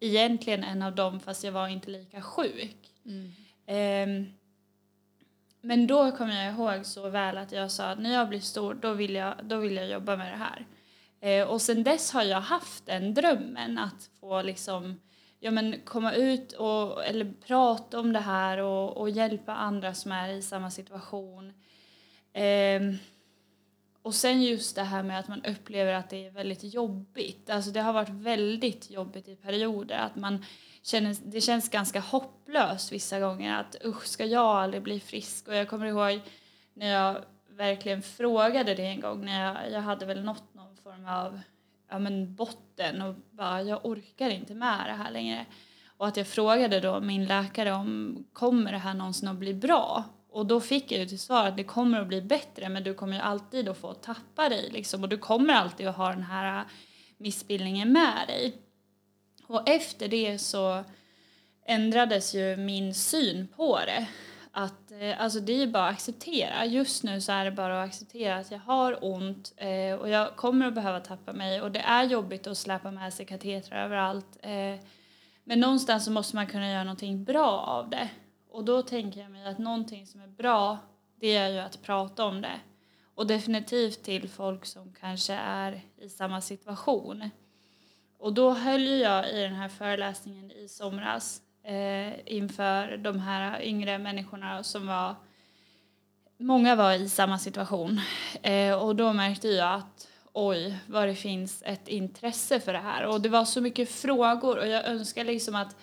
egentligen 0.00 0.64
en 0.64 0.82
av 0.82 0.94
dem 0.94 1.20
fast 1.20 1.44
jag 1.44 1.52
var 1.52 1.68
inte 1.68 1.90
lika 1.90 2.22
sjuk. 2.22 2.76
Mm. 3.06 3.32
Ehm, 3.66 4.26
men 5.60 5.86
då 5.86 6.12
kommer 6.12 6.44
jag 6.44 6.54
ihåg 6.54 6.86
så 6.86 7.08
väl 7.08 7.38
att 7.38 7.52
jag 7.52 7.70
sa 7.70 7.84
att 7.84 7.98
när 7.98 8.12
jag 8.12 8.28
blir 8.28 8.40
stor 8.40 8.74
då 8.74 8.92
vill 8.92 9.14
jag, 9.14 9.34
då 9.42 9.56
vill 9.56 9.76
jag 9.76 9.88
jobba 9.88 10.16
med 10.16 10.32
det 10.32 10.36
här. 10.36 10.66
Eh, 11.20 11.48
och 11.48 11.62
sen 11.62 11.82
dess 11.82 12.12
har 12.12 12.22
jag 12.22 12.40
haft 12.40 12.86
den 12.86 13.14
drömmen 13.14 13.78
att 13.78 14.10
få 14.20 14.42
liksom, 14.42 15.00
ja 15.40 15.50
men 15.50 15.80
komma 15.84 16.12
ut 16.12 16.52
och 16.52 17.04
eller 17.04 17.32
prata 17.46 18.00
om 18.00 18.12
det 18.12 18.20
här 18.20 18.58
och, 18.58 18.96
och 18.96 19.10
hjälpa 19.10 19.54
andra 19.54 19.94
som 19.94 20.12
är 20.12 20.28
i 20.28 20.42
samma 20.42 20.70
situation. 20.70 21.52
Ehm, 22.32 22.96
och 24.04 24.14
sen 24.14 24.42
just 24.42 24.76
det 24.76 24.82
här 24.82 25.02
med 25.02 25.18
att 25.18 25.28
man 25.28 25.44
upplever 25.44 25.92
att 25.92 26.10
det 26.10 26.26
är 26.26 26.30
väldigt 26.30 26.74
jobbigt. 26.74 27.50
Alltså 27.50 27.70
det 27.70 27.80
har 27.80 27.92
varit 27.92 28.08
väldigt 28.08 28.90
jobbigt 28.90 29.28
i 29.28 29.36
perioder. 29.36 29.98
Att 29.98 30.16
man 30.16 30.44
känner, 30.82 31.16
det 31.24 31.40
känns 31.40 31.68
ganska 31.68 32.00
hopplöst 32.00 32.92
vissa 32.92 33.20
gånger 33.20 33.60
att 33.60 33.76
usch, 33.84 34.06
ska 34.06 34.24
jag 34.24 34.44
aldrig 34.44 34.82
bli 34.82 35.00
frisk? 35.00 35.48
Och 35.48 35.54
jag 35.54 35.68
kommer 35.68 35.86
ihåg 35.86 36.20
när 36.74 36.86
jag 36.86 37.24
verkligen 37.48 38.02
frågade 38.02 38.74
det 38.74 38.82
en 38.82 39.00
gång 39.00 39.24
när 39.24 39.44
jag, 39.44 39.72
jag 39.72 39.80
hade 39.80 40.06
väl 40.06 40.24
nått 40.24 40.54
någon 40.54 40.76
form 40.76 41.06
av 41.06 41.40
ja, 41.90 41.98
men 41.98 42.34
botten 42.34 43.02
och 43.02 43.14
bara 43.30 43.62
jag 43.62 43.86
orkar 43.86 44.30
inte 44.30 44.54
med 44.54 44.86
det 44.86 44.92
här 45.04 45.10
längre. 45.10 45.46
Och 45.96 46.06
att 46.06 46.16
jag 46.16 46.26
frågade 46.26 46.80
då 46.80 47.00
min 47.00 47.24
läkare 47.24 47.72
om 47.72 48.18
kommer 48.32 48.72
det 48.72 48.78
här 48.78 48.94
någonsin 48.94 49.28
att 49.28 49.36
bli 49.36 49.54
bra? 49.54 50.04
Och 50.34 50.46
då 50.46 50.60
fick 50.60 50.92
jag 50.92 51.00
ju 51.00 51.06
till 51.06 51.18
svar 51.18 51.46
att 51.46 51.56
det 51.56 51.64
kommer 51.64 52.00
att 52.00 52.06
bli 52.06 52.22
bättre 52.22 52.68
men 52.68 52.84
du 52.84 52.94
kommer 52.94 53.16
ju 53.16 53.22
alltid 53.22 53.68
att 53.68 53.78
få 53.78 53.94
tappa 53.94 54.48
dig 54.48 54.70
liksom 54.70 55.02
och 55.02 55.08
du 55.08 55.18
kommer 55.18 55.54
alltid 55.54 55.86
att 55.86 55.96
ha 55.96 56.08
den 56.08 56.22
här 56.22 56.58
äh, 56.58 56.66
missbildningen 57.16 57.92
med 57.92 58.24
dig. 58.28 58.56
Och 59.46 59.68
efter 59.68 60.08
det 60.08 60.38
så 60.38 60.84
ändrades 61.66 62.34
ju 62.34 62.56
min 62.56 62.94
syn 62.94 63.48
på 63.56 63.78
det. 63.78 64.06
Att, 64.52 64.92
äh, 64.92 65.22
alltså 65.22 65.40
det 65.40 65.52
är 65.52 65.58
ju 65.58 65.66
bara 65.66 65.88
att 65.88 65.94
acceptera. 65.94 66.64
Just 66.66 67.02
nu 67.02 67.20
så 67.20 67.32
är 67.32 67.44
det 67.44 67.50
bara 67.50 67.82
att 67.82 67.88
acceptera 67.88 68.36
att 68.36 68.50
jag 68.50 68.58
har 68.58 69.04
ont 69.04 69.52
eh, 69.56 69.94
och 69.94 70.08
jag 70.08 70.36
kommer 70.36 70.66
att 70.66 70.74
behöva 70.74 71.00
tappa 71.00 71.32
mig 71.32 71.62
och 71.62 71.70
det 71.70 71.80
är 71.80 72.04
jobbigt 72.04 72.46
att 72.46 72.58
släpa 72.58 72.90
med 72.90 73.14
sig 73.14 73.26
katetrar 73.26 73.84
överallt. 73.84 74.38
Eh, 74.42 74.80
men 75.44 75.60
någonstans 75.60 76.04
så 76.04 76.10
måste 76.10 76.36
man 76.36 76.46
kunna 76.46 76.70
göra 76.70 76.84
någonting 76.84 77.24
bra 77.24 77.50
av 77.50 77.90
det. 77.90 78.08
Och 78.54 78.64
då 78.64 78.82
tänker 78.82 79.20
jag 79.20 79.30
mig 79.30 79.46
att 79.46 79.58
någonting 79.58 80.06
som 80.06 80.20
är 80.20 80.26
bra, 80.26 80.78
det 81.20 81.36
är 81.36 81.48
ju 81.48 81.58
att 81.58 81.82
prata 81.82 82.24
om 82.24 82.40
det. 82.40 82.60
Och 83.14 83.26
definitivt 83.26 84.02
till 84.02 84.28
folk 84.28 84.64
som 84.64 84.92
kanske 85.00 85.34
är 85.34 85.80
i 85.98 86.08
samma 86.08 86.40
situation. 86.40 87.30
Och 88.18 88.32
då 88.32 88.50
höll 88.50 88.86
jag 88.86 89.32
i 89.32 89.42
den 89.42 89.54
här 89.54 89.68
föreläsningen 89.68 90.50
i 90.50 90.68
somras 90.68 91.42
eh, 91.62 92.34
inför 92.34 92.96
de 92.96 93.20
här 93.20 93.62
yngre 93.62 93.98
människorna 93.98 94.62
som 94.62 94.86
var 94.86 95.14
Många 96.38 96.74
var 96.74 96.92
i 96.92 97.08
samma 97.08 97.38
situation 97.38 98.00
eh, 98.42 98.74
och 98.74 98.96
då 98.96 99.12
märkte 99.12 99.48
jag 99.48 99.74
att 99.74 100.08
oj, 100.32 100.78
vad 100.86 101.08
det 101.08 101.14
finns 101.14 101.62
ett 101.66 101.88
intresse 101.88 102.60
för 102.60 102.72
det 102.72 102.78
här. 102.78 103.06
Och 103.06 103.20
det 103.20 103.28
var 103.28 103.44
så 103.44 103.60
mycket 103.60 103.90
frågor 103.90 104.58
och 104.58 104.66
jag 104.66 104.84
önskar 104.84 105.24
liksom 105.24 105.54
att 105.54 105.76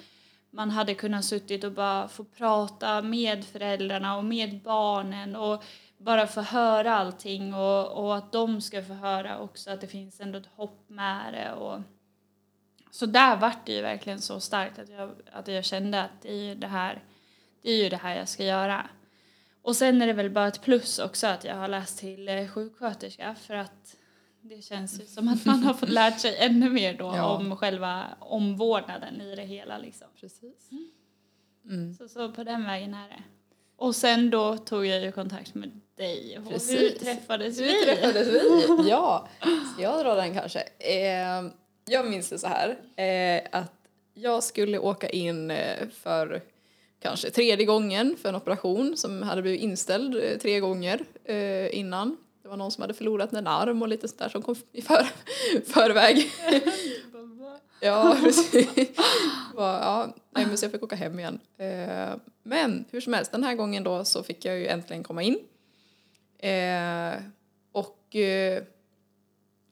man 0.52 0.70
hade 0.70 0.94
kunnat 0.94 1.26
suttit 1.26 1.64
och 1.64 1.72
bara 1.72 2.08
få 2.08 2.24
prata 2.24 3.02
med 3.02 3.46
föräldrarna 3.46 4.18
och 4.18 4.26
med 4.26 4.62
barnen 4.62 5.36
och 5.36 5.64
bara 5.98 6.28
få 6.28 6.42
höra 6.42 6.96
allting 6.96 7.54
och, 7.54 8.06
och 8.06 8.18
att 8.18 8.32
de 8.32 8.62
ska 8.62 8.84
få 8.84 8.94
höra 8.94 9.40
också 9.40 9.72
att 9.72 9.82
det 9.82 9.88
finns 9.88 10.22
ändå 10.22 10.40
ett 10.40 10.50
hopp 10.56 10.84
med 10.88 11.34
det. 11.34 11.52
Och, 11.52 11.82
så 12.92 13.06
där 13.06 13.36
vart 13.36 13.66
det 13.66 13.74
ju 13.74 13.82
verkligen 13.82 14.22
så 14.22 14.40
starkt 14.40 14.80
att 14.80 14.90
jag, 14.90 15.12
att 15.32 15.48
jag 15.48 15.66
kände 15.66 16.02
att 16.04 16.22
det 16.22 16.32
är 16.32 16.44
ju 16.44 16.56
det 16.56 16.68
här, 16.68 17.04
det 17.62 17.72
är 17.72 17.84
ju 17.84 17.90
det 17.90 17.98
här 17.98 18.18
jag 18.18 18.30
ska 18.30 18.44
göra. 18.44 18.90
Och 19.62 19.76
sen 19.76 20.02
är 20.02 20.08
det 20.08 20.14
väl 20.14 20.30
bara 20.30 20.48
ett 20.48 20.62
plus 20.62 21.00
också 21.00 21.28
att 21.28 21.44
jag 21.44 21.56
har 21.56 21.68
läst 21.68 22.00
till 22.00 22.30
eh, 22.30 22.48
sjuksköterska 22.48 23.36
för 23.36 23.54
att 23.54 23.96
det 24.42 24.62
känns 24.64 25.02
ju 25.02 25.06
som 25.06 25.28
att 25.28 25.46
man 25.46 25.64
har 25.64 25.74
fått 25.74 25.90
lärt 25.90 26.20
sig 26.20 26.36
ännu 26.40 26.70
mer 26.70 26.94
då 26.94 27.06
Ja. 27.16 27.36
om 27.38 27.56
själva 27.58 28.06
omvårdnaden 28.20 29.22
i 29.22 29.36
det 29.36 29.42
hela 29.42 29.78
liksom. 29.78 30.08
Precis. 30.22 30.70
Mm. 31.66 31.94
Så, 31.94 32.08
så 32.08 32.32
på 32.32 32.44
den 32.44 32.64
vägen 32.64 32.94
är 32.94 33.10
det. 33.10 33.24
Och 33.76 33.96
sen 33.96 34.30
då 34.30 34.58
tog 34.58 34.86
jag 34.86 35.02
ju 35.02 35.12
kontakt 35.12 35.56
med 35.56 35.72
dig. 35.98 36.38
Och 36.38 36.44
hur 36.44 36.52
Precis. 36.52 36.98
träffades 37.00 37.60
Hur 37.60 37.66
vi? 37.66 37.82
träffades 37.86 38.28
vi? 38.28 38.42
Ja, 38.90 39.28
ska 39.74 39.82
jag 39.84 40.06
dra 40.06 40.16
den 40.16 40.34
kanske? 40.34 40.60
Eh, 40.80 41.52
jag 41.86 42.10
minns 42.10 42.30
det 42.30 42.40
så 42.40 42.48
här 42.48 42.78
eh, 42.96 43.60
att 43.60 43.72
jag 44.14 44.44
skulle 44.44 44.80
åka 44.80 45.10
in 45.10 45.52
eh, 45.52 45.88
för 45.90 46.42
kanske 47.00 47.30
tredje 47.30 47.66
gången 47.66 48.16
för 48.22 48.30
en 48.30 48.36
operation 48.36 48.98
som 48.98 49.24
hade 49.24 49.42
blivit 49.42 49.62
inställd 49.62 50.16
eh, 50.16 50.38
tre 50.38 50.60
gånger 50.60 51.02
eh, 51.24 51.80
innan. 51.80 52.18
Var 52.52 52.58
någon 52.58 52.72
som 52.72 52.82
hade 52.82 52.94
förlorat 52.94 53.34
en 53.34 53.48
arm 53.48 53.82
och 53.82 53.88
lite 53.88 54.08
sånt 54.08 54.20
där 54.20 54.30
som 54.30 54.42
kom 54.42 54.56
i 54.72 54.82
för, 54.82 55.08
förväg. 55.66 56.32
Ja, 57.84 58.18
precis. 58.24 58.68
Var, 59.54 59.74
ja, 59.74 60.16
nej, 60.32 60.46
men 60.46 60.58
så 60.58 60.66
jag 60.66 60.72
fick 60.72 60.84
åka 60.84 60.96
hem 60.96 61.20
igen. 61.20 61.40
Eh, 61.58 62.16
men 62.44 62.86
hur 62.92 63.02
som 63.02 63.14
helst, 63.14 63.32
den 63.32 63.44
här 63.44 63.56
gången 63.56 63.84
då 63.84 64.06
så 64.06 64.24
fick 64.24 64.46
jag 64.46 64.60
ju 64.60 64.68
äntligen 64.68 65.04
komma 65.04 65.24
in. 65.24 65.40
Eh, 66.40 67.14
och 67.72 68.16
eh, 68.16 68.64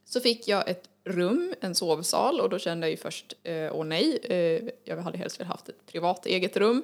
så 0.06 0.20
fick 0.20 0.48
jag 0.48 0.70
ett 0.70 0.90
rum, 1.04 1.54
en 1.62 1.76
sovsal 1.76 2.40
och 2.40 2.50
då 2.50 2.60
kände 2.60 2.88
jag 2.88 2.92
ju 2.92 2.98
först, 2.98 3.34
åh 3.72 3.86
nej, 3.86 4.72
jag 4.84 4.98
hade 4.98 5.18
helst 5.18 5.40
velat 5.40 5.52
haft 5.52 5.70
ett 5.70 5.86
privat 5.86 6.26
eget 6.26 6.58
rum. 6.58 6.84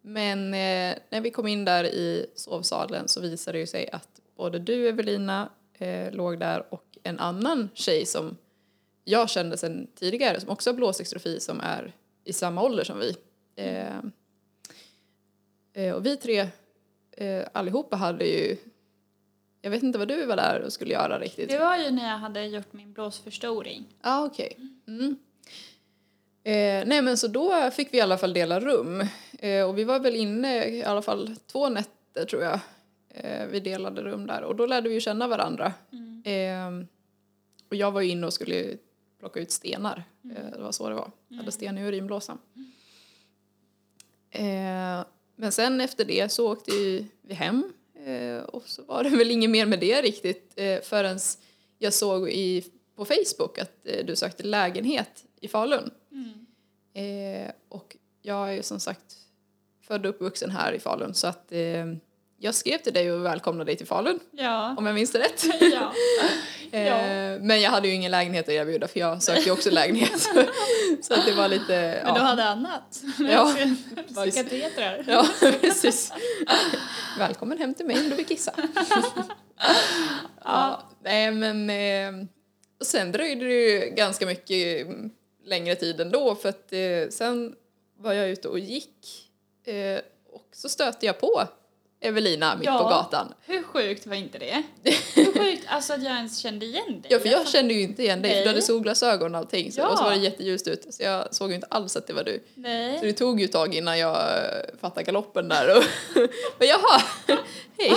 Men 0.00 0.54
eh, 0.54 0.94
när 1.10 1.20
vi 1.20 1.30
kom 1.30 1.46
in 1.46 1.64
där 1.64 1.84
i 1.84 2.26
sovsalen 2.34 3.08
så 3.08 3.20
visade 3.20 3.58
det 3.58 3.60
ju 3.60 3.66
sig 3.66 3.90
att 3.92 4.19
både 4.40 4.58
du 4.58 4.88
Evelina 4.88 5.48
eh, 5.78 6.12
låg 6.12 6.38
där 6.38 6.74
och 6.74 6.98
en 7.02 7.18
annan 7.18 7.68
tjej 7.74 8.06
som 8.06 8.36
jag 9.04 9.30
kände 9.30 9.56
sedan 9.56 9.86
tidigare 9.94 10.40
som 10.40 10.50
också 10.50 10.70
har 10.70 10.74
blåsextrofi 10.74 11.40
som 11.40 11.60
är 11.60 11.92
i 12.24 12.32
samma 12.32 12.62
ålder 12.62 12.84
som 12.84 12.98
vi. 12.98 13.16
Eh, 13.56 13.98
eh, 15.72 15.94
och 15.94 16.06
vi 16.06 16.16
tre 16.16 16.48
eh, 17.12 17.42
allihopa 17.52 17.96
hade 17.96 18.24
ju, 18.24 18.56
jag 19.62 19.70
vet 19.70 19.82
inte 19.82 19.98
vad 19.98 20.08
du 20.08 20.26
var 20.26 20.36
där 20.36 20.62
och 20.66 20.72
skulle 20.72 20.92
göra 20.92 21.18
riktigt. 21.18 21.48
Det 21.48 21.58
var 21.58 21.76
ju 21.76 21.90
när 21.90 22.08
jag 22.08 22.18
hade 22.18 22.46
gjort 22.46 22.72
min 22.72 22.92
blåsförstoring. 22.92 23.84
Ja, 24.02 24.18
ah, 24.18 24.24
okej. 24.24 24.56
Mm. 24.86 25.16
Eh, 26.44 26.86
nej, 26.86 27.02
men 27.02 27.16
så 27.16 27.28
då 27.28 27.70
fick 27.70 27.94
vi 27.94 27.98
i 27.98 28.00
alla 28.00 28.18
fall 28.18 28.32
dela 28.32 28.60
rum. 28.60 29.06
Eh, 29.38 29.68
och 29.68 29.78
vi 29.78 29.84
var 29.84 29.98
väl 29.98 30.16
inne 30.16 30.68
i 30.68 30.84
alla 30.84 31.02
fall 31.02 31.36
två 31.46 31.68
nätter 31.68 32.24
tror 32.24 32.42
jag. 32.42 32.60
Eh, 33.14 33.46
vi 33.46 33.60
delade 33.60 34.02
rum 34.02 34.26
där 34.26 34.42
och 34.42 34.56
då 34.56 34.66
lärde 34.66 34.88
vi 34.88 35.00
känna 35.00 35.28
varandra. 35.28 35.72
Eh, 36.24 36.70
och 37.68 37.76
jag 37.76 37.92
var 37.92 38.00
ju 38.00 38.08
inne 38.10 38.26
och 38.26 38.32
skulle 38.32 38.76
plocka 39.18 39.40
ut 39.40 39.50
stenar. 39.50 40.04
Eh, 40.24 40.50
det 40.52 40.62
var 40.62 40.72
så 40.72 40.88
det 40.88 40.94
var. 40.94 41.10
Jag 41.28 41.36
hade 41.36 41.52
sten 41.52 41.78
i 41.78 41.82
urinblåsan. 41.82 42.38
Eh, 44.30 45.04
men 45.36 45.52
sen 45.52 45.80
efter 45.80 46.04
det 46.04 46.32
så 46.32 46.52
åkte 46.52 46.72
vi 47.22 47.34
hem. 47.34 47.72
Eh, 48.06 48.42
och 48.42 48.62
så 48.66 48.82
var 48.82 49.04
det 49.04 49.10
väl 49.16 49.30
inget 49.30 49.50
mer 49.50 49.66
med 49.66 49.80
det 49.80 50.02
riktigt 50.02 50.52
eh, 50.56 50.80
förrän 50.80 51.18
jag 51.78 51.94
såg 51.94 52.30
i, 52.30 52.64
på 52.96 53.04
Facebook 53.04 53.58
att 53.58 53.72
eh, 53.84 54.06
du 54.06 54.16
sökte 54.16 54.42
lägenhet 54.42 55.24
i 55.40 55.48
Falun. 55.48 55.90
Eh, 56.92 57.52
och 57.68 57.96
jag 58.22 58.48
är 58.48 58.52
ju 58.52 58.62
som 58.62 58.80
sagt 58.80 59.16
född 59.80 60.06
och 60.06 60.10
uppvuxen 60.14 60.50
här 60.50 60.72
i 60.72 60.78
Falun 60.78 61.14
så 61.14 61.26
att 61.26 61.52
eh, 61.52 61.86
jag 62.42 62.54
skrev 62.54 62.78
till 62.78 62.92
dig 62.92 63.12
och 63.12 63.24
välkomnade 63.24 63.68
dig 63.70 63.76
till 63.76 63.86
Falun 63.86 64.20
Ja. 64.30 64.74
om 64.78 64.86
jag 64.86 64.94
minns 64.94 65.12
det 65.12 65.18
rätt. 65.18 65.44
ja. 65.72 65.92
Eh, 66.72 66.86
Ja. 66.86 66.96
Men 67.40 67.60
jag 67.60 67.70
hade 67.70 67.88
ju 67.88 67.94
ingen 67.94 68.10
lägenhet 68.10 68.44
att 68.48 68.54
erbjuda 68.54 68.88
för 68.88 69.00
jag 69.00 69.22
sökte 69.22 69.42
ju 69.42 69.50
också 69.50 69.70
lägenhet. 69.70 70.20
så 71.02 71.14
att 71.14 71.26
det 71.26 71.32
var 71.32 71.48
lite, 71.48 72.00
Men 72.04 72.14
du 72.14 72.20
ja. 72.20 72.26
hade 72.26 72.44
annat? 72.44 73.02
Ja. 73.18 73.54
Katetrar? 74.34 75.04
Ja, 75.08 75.26
precis. 75.60 76.12
Välkommen 77.18 77.58
hem 77.58 77.74
till 77.74 77.86
mig 77.86 77.96
om 77.98 78.10
du 78.10 78.16
vill 78.16 78.26
kissa. 78.26 78.52
ja, 80.44 80.82
nej 81.04 81.30
men 81.32 81.70
eh, 81.70 82.26
och 82.80 82.86
sen 82.86 83.12
dröjde 83.12 83.44
det 83.44 83.52
ju 83.54 83.90
ganska 83.94 84.26
mycket 84.26 84.86
längre 85.44 85.74
tid 85.74 86.00
ändå 86.00 86.34
för 86.34 86.48
att 86.48 86.72
eh, 86.72 87.08
sen 87.10 87.54
var 87.98 88.12
jag 88.12 88.28
ute 88.30 88.48
och 88.48 88.58
gick 88.58 89.28
eh, 89.66 90.00
och 90.32 90.48
så 90.52 90.68
stöter 90.68 91.06
jag 91.06 91.20
på 91.20 91.42
Evelina 92.02 92.56
mitt 92.56 92.66
Ja. 92.66 92.78
på 92.78 92.84
gatan. 92.88 93.34
Hur 93.46 93.62
sjukt 93.62 94.06
var 94.06 94.14
inte 94.16 94.38
det? 94.38 94.62
Hur 95.14 95.24
sjukt, 95.32 95.64
alltså 95.68 95.92
att 95.92 96.02
jag 96.02 96.12
ens 96.16 96.38
kände 96.38 96.66
igen 96.66 96.86
dig. 97.02 97.06
Ja, 97.12 97.18
för 97.18 97.28
jag 97.28 97.48
kände 97.48 97.74
ju 97.74 97.80
inte 97.80 98.02
igen 98.02 98.22
dig, 98.22 98.30
Nej. 98.32 98.42
du 98.42 98.48
hade 98.48 98.62
solglasögon 98.62 99.34
och 99.34 99.38
allting. 99.40 99.72
Så, 99.72 99.80
Ja. 99.80 99.88
Och 99.88 99.98
så 99.98 100.04
var 100.04 100.10
det 100.10 100.16
jätteljust 100.16 100.68
ute, 100.68 100.92
så 100.92 101.02
jag 101.02 101.34
såg 101.34 101.48
ju 101.48 101.54
inte 101.54 101.66
alls 101.70 101.96
att 101.96 102.06
det 102.06 102.12
var 102.12 102.24
du. 102.24 102.44
Så 102.54 102.60
Nej. 102.60 102.98
det 103.02 103.12
tog 103.12 103.40
ju 103.40 103.44
ett 103.44 103.52
tag 103.52 103.74
innan 103.74 103.98
jag 103.98 104.16
eh, 104.16 104.78
fattade 104.80 105.04
galoppen 105.04 105.48
där 105.48 105.76
och 105.76 105.84
men 106.58 106.68
jaha, 106.68 107.02
hej. 107.78 107.92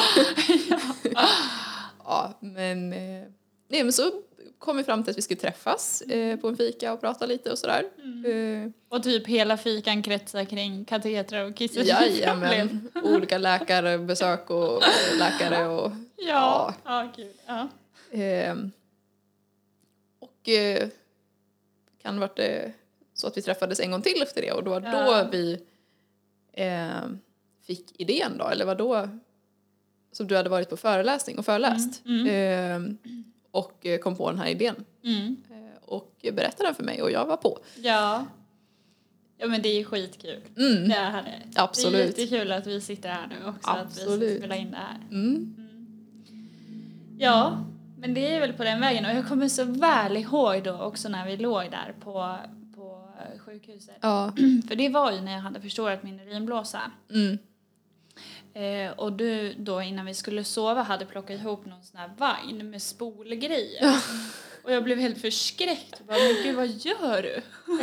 ja, 2.05 2.38
men, 2.39 2.93
eh, 2.93 3.24
nej, 3.69 3.83
men 3.83 3.93
så 3.93 4.12
kom 4.63 4.77
vi 4.77 4.84
fram 4.84 5.03
till 5.03 5.12
att 5.12 5.17
vi 5.17 5.22
skulle 5.22 5.39
träffas 5.39 6.01
eh, 6.01 6.39
på 6.39 6.48
en 6.48 6.58
fika 6.58 6.93
och 6.93 7.01
prata 7.01 7.25
lite 7.25 7.51
och 7.51 7.58
sådär. 7.58 7.84
Eh, 8.25 8.70
Och 8.89 9.03
typ 9.03 9.27
hela 9.27 9.58
fikan 9.58 10.03
kretsar 10.03 10.43
kring 10.46 10.86
katetrar 10.86 11.46
och 11.46 11.62
Jajamän, 11.62 12.89
olika 13.03 13.38
läkarbesök 13.38 14.50
och 14.50 14.75
och 14.75 14.84
läkare 15.17 15.67
och 15.67 15.91
Ja, 16.17 16.74
ja, 16.86 17.12
gud. 17.15 17.34
Ja. 17.46 17.67
Ehm, 18.12 18.72
och 20.20 20.50
eh, 20.50 20.88
kan 22.01 22.20
varit 22.20 22.39
eh, 22.39 22.72
så 23.13 23.27
att 23.27 23.38
vi 23.38 23.41
träffades 23.41 23.79
en 23.79 23.91
gång 23.91 24.01
till 24.01 24.22
efter 24.22 24.41
det. 24.41 24.51
Och 24.51 24.63
då 24.63 24.72
var 24.72 24.82
Ja. 24.82 25.24
då 25.24 25.29
vi 25.32 25.60
eh, 26.53 26.89
fick 27.67 28.01
idén 28.01 28.38
då, 28.38 28.48
eller 28.48 28.65
var 28.65 28.75
då 28.75 29.10
som 30.12 30.27
du 30.27 30.36
hade 30.36 30.50
varit 30.50 30.70
på 30.70 30.77
föreläsning 30.77 31.38
och 31.38 31.46
föreläst 31.46 32.05
Mm, 32.05 32.27
Ehm, 32.29 32.98
och 33.53 33.86
eh, 33.86 34.00
kom 34.00 34.15
på 34.15 34.29
den 34.31 34.39
här 34.39 34.48
idén 34.48 34.75
Mm. 35.03 35.38
eh, 35.50 35.83
och 35.86 36.25
berättade 36.33 36.69
den 36.69 36.75
för 36.75 36.83
mig 36.83 37.01
och 37.01 37.12
jag 37.12 37.25
var 37.25 37.38
på. 37.38 37.60
Ja. 37.83 38.25
Ja 39.38 39.48
men 39.48 39.62
det 39.62 39.69
är 39.79 39.83
skitkul. 39.83 40.41
Mm. 40.57 40.89
Det 40.89 40.95
är 40.95 41.24
det. 41.24 41.41
Absolut. 41.62 42.15
Det 42.15 42.22
är 42.22 42.25
jättekul 42.25 42.51
att 42.51 42.67
vi 42.67 42.81
sitter 42.81 43.10
här 43.10 43.27
nu 43.27 43.50
också. 43.50 43.69
Att 43.69 43.77
vi 43.77 43.81
Absolut. 44.01 44.29
ska 44.31 44.38
spela 44.39 44.55
in 44.55 44.72
det 44.72 44.77
här. 44.77 44.98
Mm. 45.12 45.55
Ja, 47.19 47.65
men 48.00 48.13
det 48.13 48.36
är 48.36 48.39
väl 48.39 48.53
på 48.53 48.63
den 48.63 48.79
vägen. 48.81 49.05
Och 49.05 49.12
jag 49.12 49.27
kommer 49.27 49.48
så 49.48 49.63
väl 49.63 50.17
ihåg 50.17 50.63
då 50.63 50.77
också 50.81 51.10
när 51.10 51.25
vi 51.27 51.38
låg 51.38 51.72
där 51.72 51.95
på, 52.00 52.38
på 52.75 53.07
sjukhuset. 53.45 53.95
Ja. 54.01 54.31
För 54.67 54.75
det 54.75 54.89
var 54.89 55.12
ju 55.12 55.22
när 55.22 55.31
jag 55.31 55.39
hade 55.39 55.62
förstorat 55.62 56.03
min 56.03 56.19
urinblåsa. 56.19 56.81
Mm. 57.10 57.38
Eh, 58.53 58.91
och 58.91 59.13
du 59.13 59.53
då 59.53 59.81
innan 59.81 60.05
vi 60.05 60.13
skulle 60.13 60.43
sova 60.43 60.81
hade 60.83 61.05
plockat 61.05 61.39
ihop 61.39 61.65
någon 61.65 61.83
sån 61.83 62.00
här 62.00 62.10
vagn 62.17 62.69
med 62.69 62.81
spolgrejer. 62.81 63.95
Och 64.63 64.72
jag 64.72 64.83
blev 64.83 64.98
helt 65.00 65.22
förskräckt. 65.22 65.95
Jag 65.98 66.07
bara, 66.07 66.17
men 66.17 66.43
gud 66.43 66.55
vad 66.55 66.67
gör 66.67 67.22
du? 67.22 67.41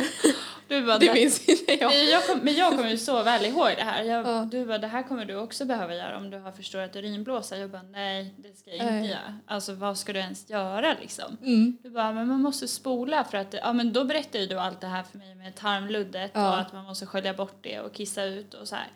Du 0.67 0.85
bara, 0.85 0.97
Det 0.97 1.13
minns 1.13 1.49
inte 1.49 1.73
jag. 1.73 2.05
Jag 2.05 2.27
kom, 2.27 2.39
men 2.39 2.53
jag 2.55 2.69
kommer 2.77 2.89
ju 2.89 2.97
så 2.97 3.23
väl 3.23 3.45
ihåg 3.45 3.69
det 3.77 3.83
här. 3.83 4.03
Jag, 4.03 4.27
Ja. 4.27 4.47
Du 4.51 4.65
bara, 4.65 4.77
det 4.77 4.87
här 4.87 5.03
kommer 5.03 5.25
du 5.25 5.35
också 5.35 5.65
behöva 5.65 5.95
göra 5.95 6.17
om 6.17 6.29
du 6.29 6.37
har 6.39 6.51
förstorat 6.51 6.95
urinblåsa. 6.95 7.57
Jag 7.57 7.69
bara, 7.69 7.81
nej 7.81 8.33
det 8.37 8.57
ska 8.57 8.69
jag 8.69 8.79
inte 8.79 8.91
Nej. 8.93 9.09
göra. 9.09 9.37
Alltså 9.45 9.73
vad 9.73 9.97
ska 9.97 10.13
du 10.13 10.19
ens 10.19 10.49
göra 10.49 10.95
liksom? 11.01 11.37
Mm. 11.41 11.77
Du 11.83 11.89
bara, 11.89 12.11
men 12.11 12.27
man 12.27 12.41
måste 12.41 12.67
spola 12.67 13.23
för 13.23 13.37
att, 13.37 13.53
ja 13.53 13.73
men 13.73 13.93
då 13.93 14.03
berättade 14.03 14.39
ju 14.39 14.45
du 14.47 14.59
allt 14.59 14.81
det 14.81 14.87
här 14.87 15.03
för 15.03 15.17
mig 15.17 15.35
med 15.35 15.55
tarmluddet 15.55 16.31
Ja. 16.33 16.49
och 16.49 16.59
att 16.59 16.73
man 16.73 16.83
måste 16.85 17.05
skölja 17.05 17.33
bort 17.33 17.57
det 17.61 17.79
och 17.79 17.93
kissa 17.93 18.23
ut 18.23 18.53
och 18.53 18.67
så 18.67 18.75
här. 18.75 18.87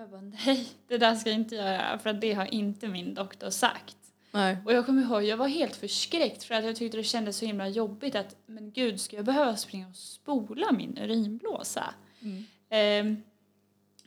Och 0.00 0.04
jag 0.04 0.10
bara, 0.10 0.20
nej 0.46 0.68
det 0.88 0.98
där 0.98 1.14
ska 1.14 1.30
jag 1.30 1.38
inte 1.38 1.54
göra 1.54 1.98
för 1.98 2.10
att 2.10 2.20
det 2.20 2.32
har 2.32 2.54
inte 2.54 2.88
min 2.88 3.14
doktor 3.14 3.50
sagt. 3.50 3.96
Nej. 4.32 4.56
Och 4.64 4.72
jag 4.72 4.86
kommer 4.86 5.02
ihåg, 5.02 5.22
jag 5.24 5.36
var 5.36 5.48
helt 5.48 5.76
förskräckt 5.76 6.42
för 6.44 6.54
att 6.54 6.64
jag 6.64 6.76
tyckte 6.76 6.96
det 6.96 7.02
kändes 7.04 7.36
så 7.36 7.46
himla 7.46 7.68
jobbigt 7.68 8.14
att 8.14 8.36
men 8.46 8.72
gud, 8.72 9.00
ska 9.00 9.16
jag 9.16 9.24
behöva 9.24 9.56
springa 9.56 9.88
och 9.88 9.96
spola 9.96 10.72
min 10.72 10.98
urinblåsa? 10.98 11.94
Mm. 12.20 12.44
Ehm, 12.70 13.22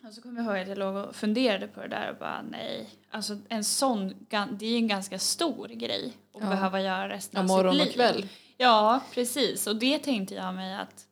och 0.07 0.13
så 0.13 0.21
kommer 0.21 0.43
jag 0.43 0.45
ihåg 0.51 0.61
att 0.61 0.67
jag 0.67 0.77
låg 0.77 0.95
och 0.95 1.15
funderade 1.15 1.67
på 1.67 1.81
det 1.81 1.87
där 1.87 2.09
och 2.11 2.17
bara 2.17 2.41
nej, 2.41 2.89
alltså 3.11 3.37
en 3.49 3.63
sån, 3.63 4.13
det 4.29 4.65
är 4.65 4.69
ju 4.69 4.75
en 4.77 4.87
ganska 4.87 5.19
stor 5.19 5.67
grej 5.67 6.13
att 6.33 6.41
Ja. 6.41 6.49
behöva 6.49 6.81
göra 6.81 7.09
resten 7.09 7.37
Ja, 7.37 7.41
av 7.41 7.47
morgon 7.47 7.73
sitt 7.73 7.81
och 7.81 7.87
liv. 7.87 7.93
kväll. 7.93 8.27
Ja, 8.57 9.01
precis. 9.13 9.67
Och 9.67 9.75
det 9.75 9.99
tänkte 9.99 10.35
jag 10.35 10.53
mig 10.53 10.75
att 10.75 11.07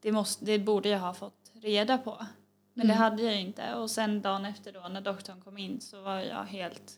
det, 0.00 0.12
måste, 0.12 0.44
det 0.44 0.58
borde 0.58 0.88
jag 0.88 0.98
ha 0.98 1.14
fått 1.14 1.50
reda 1.52 1.98
på. 1.98 2.26
Men 2.74 2.86
det 2.86 2.92
Mm. 2.92 3.02
hade 3.02 3.22
jag 3.22 3.40
inte. 3.40 3.74
Och 3.74 3.90
sen 3.90 4.22
dagen 4.22 4.44
efter 4.44 4.72
då 4.72 4.80
när 4.90 5.00
doktorn 5.00 5.40
kom 5.40 5.58
in 5.58 5.80
så 5.80 6.02
var 6.02 6.18
jag 6.20 6.44
helt 6.44 6.92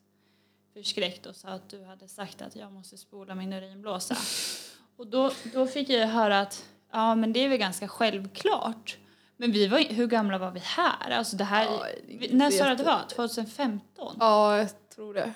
förskräckt 0.72 1.26
och 1.26 1.36
sa 1.36 1.48
att 1.48 1.68
du 1.70 1.84
hade 1.84 2.08
sagt 2.08 2.42
att 2.42 2.56
jag 2.56 2.72
måste 2.72 2.98
spola 2.98 3.34
min 3.34 3.52
urinblåsa. 3.52 4.16
och 4.96 5.06
då, 5.06 5.30
då 5.54 5.66
fick 5.66 5.88
jag 5.88 6.06
höra 6.06 6.40
att 6.40 6.64
ja 6.92 7.14
men 7.14 7.32
det 7.32 7.40
är 7.40 7.48
väl 7.48 7.58
ganska 7.58 7.88
självklart. 7.88 8.96
Men 9.36 9.52
vi 9.52 9.66
var, 9.68 9.78
hur 9.78 10.06
gamla 10.06 10.38
var 10.38 10.50
vi 10.50 10.60
här? 10.60 11.10
Alltså 11.10 11.36
det 11.36 11.44
här, 11.44 11.64
Ja, 11.64 11.86
det 12.18 12.32
när 12.32 12.50
sa 12.50 12.64
du 12.64 12.70
att 12.70 12.78
det 12.78 12.84
var? 12.84 13.02
2015? 13.08 14.16
Ja, 14.20 14.56
jag 14.58 14.90
tror 14.94 15.14
det. 15.14 15.32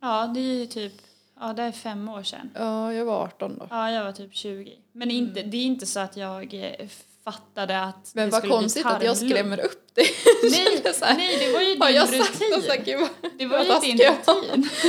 Ja, 0.00 0.26
det 0.26 0.40
är 0.40 0.54
ju 0.58 0.66
typ, 0.66 0.92
ja 1.40 1.52
det 1.52 1.62
är 1.62 1.72
fem 1.72 2.08
år 2.08 2.22
sedan. 2.22 2.50
Ja, 2.54 2.92
jag 2.92 3.04
var 3.04 3.22
18 3.24 3.58
då. 3.58 3.66
Ja, 3.70 3.90
jag 3.90 4.04
var 4.04 4.12
typ 4.12 4.34
20. 4.34 4.78
Men 4.92 5.10
inte, 5.10 5.42
det 5.42 5.56
är 5.56 5.64
inte 5.64 5.86
så 5.86 6.00
att 6.00 6.16
jag 6.16 6.54
eh, 6.54 6.88
fattade 7.24 7.80
att 7.82 8.14
Men 8.14 8.30
vad 8.30 8.38
skulle 8.40 8.50
bli 8.50 8.60
konstigt 8.60 8.86
att 8.86 9.02
jag 9.04 9.16
skrämmer 9.16 9.60
upp 9.60 9.94
dig. 9.94 10.06
Nej, 10.50 10.82
nej, 11.16 11.38
det 11.46 11.52
var 11.52 11.60
ju 11.60 11.74
din 11.74 11.94
jag 11.94 12.08
sagt 12.08 12.40
rutin. 12.40 12.84
gud 12.84 13.00
vad- 13.00 13.30
Det 13.38 13.46
var 13.46 13.58
ju 13.64 13.80
din 13.80 13.98
rutin. 13.98 14.68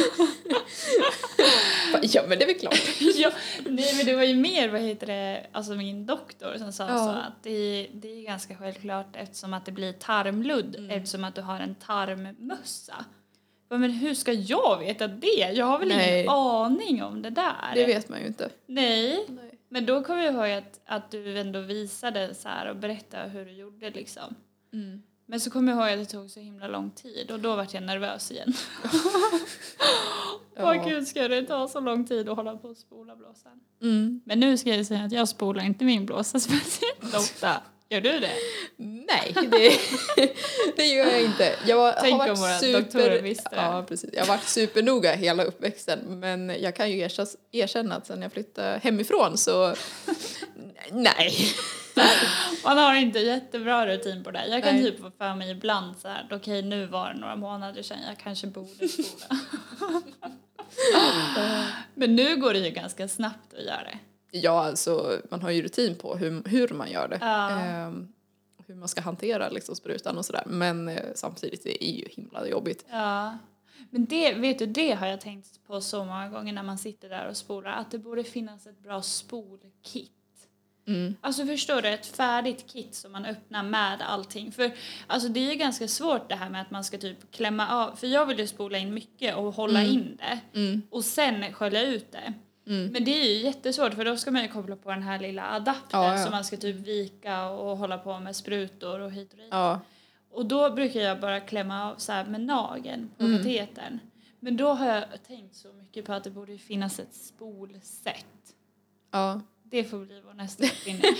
Ja 2.01 2.21
men 2.27 2.39
det 2.39 2.43
är 2.45 2.47
väl 2.47 2.59
klart. 2.59 2.79
ja, 3.15 3.31
nej, 3.65 3.93
men 3.97 4.05
det 4.05 4.15
var 4.15 4.23
ju 4.23 4.35
mer, 4.35 4.69
vad 4.69 4.81
heter 4.81 5.07
det, 5.07 5.47
alltså 5.51 5.71
min 5.73 6.05
doktor 6.05 6.55
som 6.57 6.73
sa 6.73 6.83
Ja. 6.89 6.97
så 6.97 7.09
att 7.09 7.43
det, 7.43 7.87
det 7.93 8.07
är 8.19 8.21
ganska 8.23 8.55
självklart 8.55 9.15
eftersom 9.15 9.53
att 9.53 9.65
det 9.65 9.71
blir 9.71 9.93
tarmludd 9.93 10.75
Mm. 10.75 10.89
eftersom 10.89 11.23
att 11.23 11.35
du 11.35 11.41
har 11.41 11.59
en 11.59 11.75
tarmmössa. 11.75 13.05
Men 13.69 13.91
hur 13.91 14.13
ska 14.13 14.33
jag 14.33 14.79
veta 14.79 15.07
det? 15.07 15.51
Jag 15.53 15.65
har 15.65 15.79
väl 15.79 15.87
Nej. 15.87 16.19
ingen 16.19 16.29
aning 16.29 17.03
om 17.03 17.21
det 17.21 17.29
där. 17.29 17.71
Det 17.75 17.85
vet 17.85 18.09
man 18.09 18.19
ju 18.21 18.27
inte. 18.27 18.49
Nej, 18.65 19.25
Nej. 19.27 19.50
Men 19.73 19.85
då 19.85 20.03
kommer 20.03 20.23
jag 20.23 20.33
ihåg 20.33 20.51
att, 20.63 20.79
att 20.85 21.11
du 21.11 21.39
ändå 21.39 21.61
visade 21.61 22.35
så 22.35 22.49
här 22.49 22.69
och 22.69 22.75
berättade 22.75 23.29
hur 23.29 23.45
du 23.45 23.51
gjorde 23.51 23.89
liksom. 23.89 24.35
Mm. 24.73 25.01
Men 25.25 25.39
så 25.39 25.51
kommer 25.51 25.71
jag 25.71 25.89
ihåg 25.89 25.99
att 25.99 26.07
det 26.07 26.11
tog 26.17 26.29
så 26.29 26.39
himla 26.39 26.67
lång 26.67 26.91
tid 26.91 27.31
och 27.31 27.39
då 27.39 27.55
vart 27.55 27.73
jag 27.73 27.83
nervös 27.83 28.31
igen. 28.31 28.53
Åh 30.57 30.75
Ja. 30.77 30.83
gud, 30.87 31.07
ska 31.07 31.27
det 31.27 31.45
ta 31.45 31.67
så 31.67 31.79
lång 31.79 32.05
tid 32.05 32.29
att 32.29 32.35
hålla 32.35 32.57
på 32.57 32.67
och 32.67 32.77
spola 32.77 33.15
blåsan? 33.15 33.59
Mm. 33.81 34.21
Men 34.25 34.39
nu 34.39 34.57
ska 34.57 34.75
jag 34.75 34.85
säga 34.85 35.03
att 35.03 35.11
jag 35.11 35.27
spolar 35.27 35.63
inte 35.63 35.85
min 35.85 36.05
blåsa 36.05 36.39
speciellt 36.39 37.15
ofta. 37.15 37.61
Gör 37.91 38.01
du 38.01 38.19
det? 38.19 38.31
Nej, 38.77 39.33
det, 39.33 39.79
det 40.75 40.85
gör 40.85 41.05
jag 41.05 41.21
inte. 41.21 41.55
Jag 41.67 41.77
var, 41.77 41.95
Tänk 42.01 42.21
har 42.21 42.29
om 42.29 42.35
våra 42.35 42.49
varit 42.51 42.73
doktorer 42.73 43.03
super, 43.03 43.21
visste 43.21 43.49
det. 43.49 43.55
ja, 43.55 43.85
precis. 43.87 44.09
Jag 44.13 44.21
har 44.21 44.27
varit 44.27 44.47
supernoga 44.47 45.15
hela 45.15 45.43
uppväxten 45.43 46.19
men 46.19 46.55
jag 46.59 46.75
kan 46.75 46.91
ju 46.91 47.09
erkänna, 47.51 47.95
att 47.95 48.07
sen 48.07 48.21
jag 48.21 48.33
flyttade 48.33 48.79
hemifrån 48.83 49.37
så 49.37 49.75
nej. 50.91 51.53
Man 52.63 52.77
har 52.77 52.95
inte 52.95 53.19
jättebra 53.19 53.87
rutin 53.87 54.23
på 54.23 54.31
det. 54.31 54.47
Jag 54.47 54.63
kan 54.63 54.75
Nej. 54.75 54.83
typ 54.83 54.99
få 55.01 55.11
för 55.17 55.35
mig 55.35 55.51
ibland 55.51 55.97
så 55.97 56.07
här, 56.07 56.27
okej 56.31 56.61
nu 56.61 56.85
var 56.85 57.13
det 57.13 57.19
några 57.19 57.35
månader 57.35 57.83
sedan 57.83 57.97
jag 58.07 58.17
kanske 58.17 58.47
borde 58.47 58.87
spola. 58.87 59.39
Men 61.95 62.15
nu 62.15 62.35
går 62.35 62.53
det 62.53 62.59
ju 62.59 62.69
ganska 62.69 63.07
snabbt 63.07 63.53
att 63.53 63.65
göra 63.65 63.83
det. 63.83 63.97
Ja, 64.31 64.65
alltså 64.65 65.21
man 65.29 65.41
har 65.41 65.49
ju 65.51 65.61
rutin 65.61 65.95
på 65.95 66.15
hur, 66.15 66.43
hur 66.49 66.67
man 66.67 66.91
gör 66.91 67.07
det. 67.07 67.17
Ja. 67.21 67.49
Ehm, 67.49 68.07
hur 68.67 68.75
man 68.75 68.87
ska 68.87 69.01
hantera 69.01 69.49
liksom, 69.49 69.75
sprutan 69.75 70.17
och 70.17 70.25
sådär. 70.25 70.43
Men 70.45 70.87
eh, 70.89 71.03
samtidigt, 71.15 71.63
det 71.63 71.83
är 71.89 71.93
ju 71.93 72.05
himla 72.09 72.47
jobbigt. 72.47 72.85
Ja. 72.89 73.37
Men 73.89 74.05
det, 74.05 74.33
vet 74.33 74.59
du, 74.59 74.65
det 74.65 74.91
har 74.91 75.07
jag 75.07 75.21
tänkt 75.21 75.63
på 75.67 75.81
så 75.81 76.05
många 76.05 76.29
gånger 76.29 76.53
när 76.53 76.63
man 76.63 76.77
sitter 76.77 77.09
där 77.09 77.27
och 77.29 77.37
spolar, 77.37 77.71
att 77.71 77.91
det 77.91 77.97
borde 77.97 78.23
finnas 78.23 78.67
ett 78.67 78.79
bra 78.83 79.01
spolkit. 79.01 80.11
Mm. 80.87 81.15
Alltså 81.21 81.45
förstår 81.45 81.81
du, 81.81 81.89
ett 81.89 82.05
färdigt 82.05 82.65
kit 82.67 82.95
som 82.95 83.11
man 83.11 83.25
öppnar 83.25 83.63
med 83.63 84.01
allting. 84.01 84.51
För 84.51 84.71
alltså 85.07 85.29
det 85.29 85.39
är 85.39 85.51
ju 85.51 85.55
ganska 85.55 85.87
svårt 85.87 86.29
det 86.29 86.35
här 86.35 86.49
med 86.49 86.61
att 86.61 86.71
man 86.71 86.83
ska 86.83 86.97
typ 86.97 87.31
klämma 87.31 87.67
av, 87.69 87.95
för 87.95 88.07
jag 88.07 88.25
vill 88.25 88.39
ju 88.39 88.47
spola 88.47 88.77
in 88.77 88.93
mycket 88.93 89.35
och 89.35 89.53
hålla 89.53 89.83
in 89.83 90.17
det 90.17 90.39
Mm. 90.59 90.81
och 90.89 91.05
sen 91.05 91.53
skölja 91.53 91.81
ut 91.83 92.11
det. 92.11 92.33
Mm. 92.71 92.91
Men 92.91 93.03
det 93.03 93.11
är 93.11 93.25
ju 93.25 93.43
jättesvårt 93.43 93.93
för 93.93 94.05
då 94.05 94.17
ska 94.17 94.31
man 94.31 94.41
ju 94.41 94.47
koppla 94.47 94.75
på 94.75 94.89
den 94.89 95.03
här 95.03 95.19
lilla 95.19 95.49
adaptern 95.55 96.01
Ja, 96.01 96.11
ja. 96.17 96.23
som 96.23 96.31
man 96.31 96.43
ska 96.45 96.57
typ 96.57 96.75
vika 96.75 97.49
och 97.49 97.77
hålla 97.77 97.97
på 97.97 98.19
med 98.19 98.35
sprutor 98.35 98.99
och 98.99 99.11
hit 99.11 99.31
och 99.31 99.37
dit. 99.37 99.47
Ja. 99.51 99.79
Och 100.31 100.45
då 100.45 100.69
brukar 100.71 100.99
jag 100.99 101.19
bara 101.19 101.39
klämma 101.39 101.91
av 101.91 101.95
så 101.95 102.11
här 102.11 102.25
med 102.25 102.41
nageln 102.41 103.09
på 103.17 103.23
Mm. 103.23 103.37
katetern. 103.37 103.99
Men 104.39 104.57
då 104.57 104.67
har 104.73 104.85
jag 104.87 105.03
tänkt 105.27 105.55
så 105.55 105.73
mycket 105.73 106.05
på 106.05 106.13
att 106.13 106.23
det 106.23 106.29
borde 106.29 106.57
finnas 106.57 106.99
ett 106.99 107.13
spolsätt. 107.15 108.55
ja. 109.11 109.41
Det 109.71 109.83
får 109.83 109.97
bli 109.97 110.21
vår 110.25 110.33
nästa 110.33 110.63
uppfinning. 110.63 111.01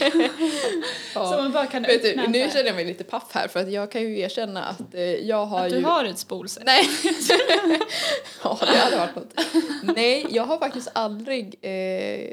ja. 1.16 1.26
Så 1.32 1.38
man 1.42 1.52
bara 1.52 1.66
kan 1.66 1.84
Vet 1.84 2.02
du, 2.04 2.28
nu 2.28 2.50
känner 2.50 2.66
jag 2.66 2.76
mig 2.76 2.86
lite 2.86 3.04
paff 3.04 3.28
här 3.32 3.48
för 3.48 3.60
att 3.60 3.72
jag 3.72 3.92
kan 3.92 4.02
ju 4.02 4.20
erkänna 4.20 4.64
att 4.64 4.94
eh, 4.94 5.02
jag 5.02 5.46
har 5.46 5.66
Att 5.66 5.72
ju... 5.72 5.80
du 5.80 5.86
har 5.86 6.06
ett 6.06 6.18
spolsätt. 6.18 6.64
Nej. 6.66 6.90
ja, 8.44 8.58
det 8.62 8.78
hade 8.78 8.98
varit 8.98 9.16
något. 9.16 9.34
Nej, 9.96 10.28
jag 10.30 10.44
har 10.44 10.58
faktiskt 10.58 10.90
aldrig 10.94 11.56
eh, 11.62 12.32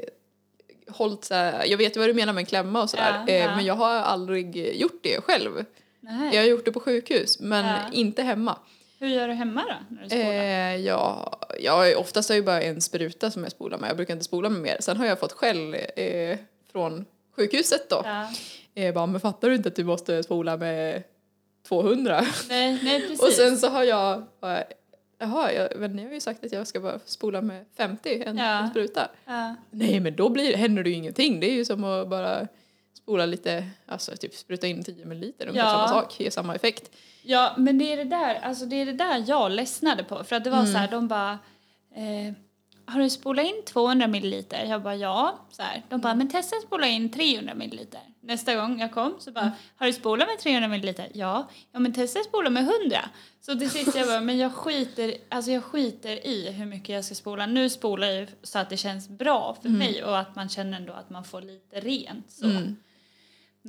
hållit 0.87 1.23
så 1.25 1.33
här, 1.33 1.65
jag 1.65 1.77
vet 1.77 1.95
ju 1.95 1.99
vad 1.99 2.09
du 2.09 2.13
menar 2.13 2.33
med 2.33 2.41
en 2.41 2.45
klämma 2.45 2.81
och 2.81 2.89
sådär, 2.89 3.23
Ja, 3.27 3.33
eh, 3.33 3.39
ja. 3.39 3.55
men 3.55 3.65
jag 3.65 3.75
har 3.75 3.95
aldrig 3.95 4.75
gjort 4.81 4.99
det 5.03 5.23
själv. 5.23 5.65
Nej. 5.99 6.35
Jag 6.35 6.41
har 6.41 6.47
gjort 6.47 6.65
det 6.65 6.71
på 6.71 6.79
sjukhus, 6.79 7.39
men 7.39 7.93
inte 7.93 8.23
hemma. 8.23 8.57
Hur 8.99 9.07
gör 9.07 9.27
du 9.27 9.33
hemma 9.33 9.61
då? 9.69 9.95
När 9.95 10.03
du 10.03 10.09
spolar? 10.09 10.25
Eh, 10.33 10.75
ja, 10.75 11.39
jag, 11.59 11.97
oftast 11.99 12.29
har 12.29 12.35
jag 12.35 12.45
bara 12.45 12.61
en 12.61 12.81
spruta 12.81 13.31
som 13.31 13.43
jag 13.43 13.51
spolar 13.51 13.77
med. 13.77 13.89
Jag 13.89 13.95
brukar 13.97 14.13
inte 14.13 14.25
spola 14.25 14.49
med 14.49 14.61
mer. 14.61 14.77
Sen 14.79 14.97
har 14.97 15.05
jag 15.05 15.19
fått 15.19 15.31
skäll 15.31 15.73
eh, 15.95 16.37
från 16.71 17.05
sjukhuset 17.35 17.89
då. 17.89 18.01
ja. 18.05 18.27
Eh, 18.75 18.93
bara, 18.93 19.05
men 19.05 19.21
fattar 19.21 19.49
du 19.49 19.55
inte 19.55 19.69
att 19.69 19.75
du 19.75 19.83
måste 19.83 20.23
spola 20.23 20.57
med 20.57 21.03
200? 21.67 22.21
Nej, 22.49 22.79
nej, 22.83 23.01
precis. 23.07 23.21
Och 23.23 23.29
sen 23.29 23.57
så 23.57 23.67
har 23.67 23.83
jag 23.83 24.23
bara, 24.41 24.63
jaha, 25.19 25.51
jag, 25.53 25.69
men 25.77 25.95
ni 25.95 26.05
har 26.05 26.11
ju 26.13 26.19
sagt 26.19 26.45
att 26.45 26.51
jag 26.51 26.67
ska 26.67 26.79
bara 26.79 26.99
spola 27.05 27.41
med 27.41 27.65
50, 27.77 28.23
en, 28.25 28.37
Ja. 28.37 28.43
en 28.59 28.69
spruta. 28.69 29.09
ja. 29.25 29.55
Nej 29.71 29.99
men 29.99 30.15
då 30.15 30.29
blir, 30.29 30.57
händer 30.57 30.83
det 30.83 30.89
ju 30.89 30.95
ingenting. 30.95 31.39
Det 31.39 31.49
är 31.49 31.53
ju 31.53 31.65
som 31.65 31.83
att 31.83 32.07
bara 32.09 32.47
spola 33.09 33.25
lite, 33.25 33.67
alltså 33.85 34.15
typ 34.15 34.35
spruta 34.35 34.67
in 34.67 34.83
10 34.83 35.05
milliliter, 35.05 35.47
ungefär 35.47 35.67
Ja. 35.67 35.73
samma 35.87 35.87
sak, 36.01 36.19
ger 36.19 36.29
samma 36.29 36.55
effekt. 36.55 36.91
Ja, 37.21 37.53
men 37.57 37.77
det 37.77 37.93
är 37.93 37.97
det 37.97 38.03
där, 38.03 38.35
alltså 38.35 38.65
det 38.65 38.75
är 38.75 38.85
det 38.85 38.93
där 38.93 39.23
jag 39.27 39.51
ledsnade 39.51 40.03
på. 40.03 40.23
För 40.23 40.35
att 40.35 40.43
det 40.43 40.49
var 40.49 40.59
Mm. 40.59 40.71
så 40.71 40.77
här, 40.77 40.87
de 40.91 41.07
bara... 41.07 41.31
Eh, 41.95 42.33
har 42.85 42.99
du 42.99 43.09
spolat 43.09 43.45
in 43.45 43.61
200 43.65 44.07
milliliter? 44.07 44.65
Jag 44.65 44.81
bara 44.83 44.95
ja. 44.95 45.39
Så 45.51 45.61
här. 45.61 45.83
De 45.89 46.01
bara, 46.01 46.15
men 46.15 46.29
testa 46.29 46.55
att 46.55 46.63
spola 46.63 46.87
in 46.87 47.11
300 47.11 47.53
milliliter. 47.55 47.99
Nästa 48.21 48.55
gång 48.55 48.79
jag 48.79 48.91
kom 48.91 49.15
så 49.19 49.31
bara, 49.31 49.41
Mm. 49.41 49.53
har 49.75 49.85
du 49.87 49.93
spolat 49.93 50.27
med 50.27 50.39
300 50.39 50.67
milliliter? 50.69 51.07
Ja. 51.13 51.49
Ja, 51.71 51.79
men 51.79 51.93
testa 51.93 52.19
att 52.19 52.25
spola 52.25 52.49
med 52.49 52.63
100. 52.63 53.09
Så 53.41 53.55
till 53.59 53.69
sist 53.69 53.95
jag 53.95 54.07
bara, 54.07 54.21
men 54.21 54.37
jag 54.37 54.53
skiter, 54.53 55.13
alltså 55.29 55.51
jag 55.51 55.63
skiter 55.63 56.27
i 56.27 56.51
hur 56.51 56.65
mycket 56.65 56.89
jag 56.89 57.05
ska 57.05 57.15
spola. 57.15 57.45
Nu 57.45 57.69
spolar 57.69 58.07
jag 58.07 58.27
så 58.43 58.59
att 58.59 58.69
det 58.69 58.77
känns 58.77 59.09
bra 59.09 59.57
för 59.61 59.69
mig 59.69 60.03
och 60.03 60.19
att 60.19 60.35
man 60.35 60.49
känner 60.49 60.77
ändå 60.77 60.93
att 60.93 61.09
man 61.09 61.23
får 61.23 61.41
lite 61.41 61.79
rent. 61.79 62.31
Så. 62.31 62.45
Mm. 62.45 62.75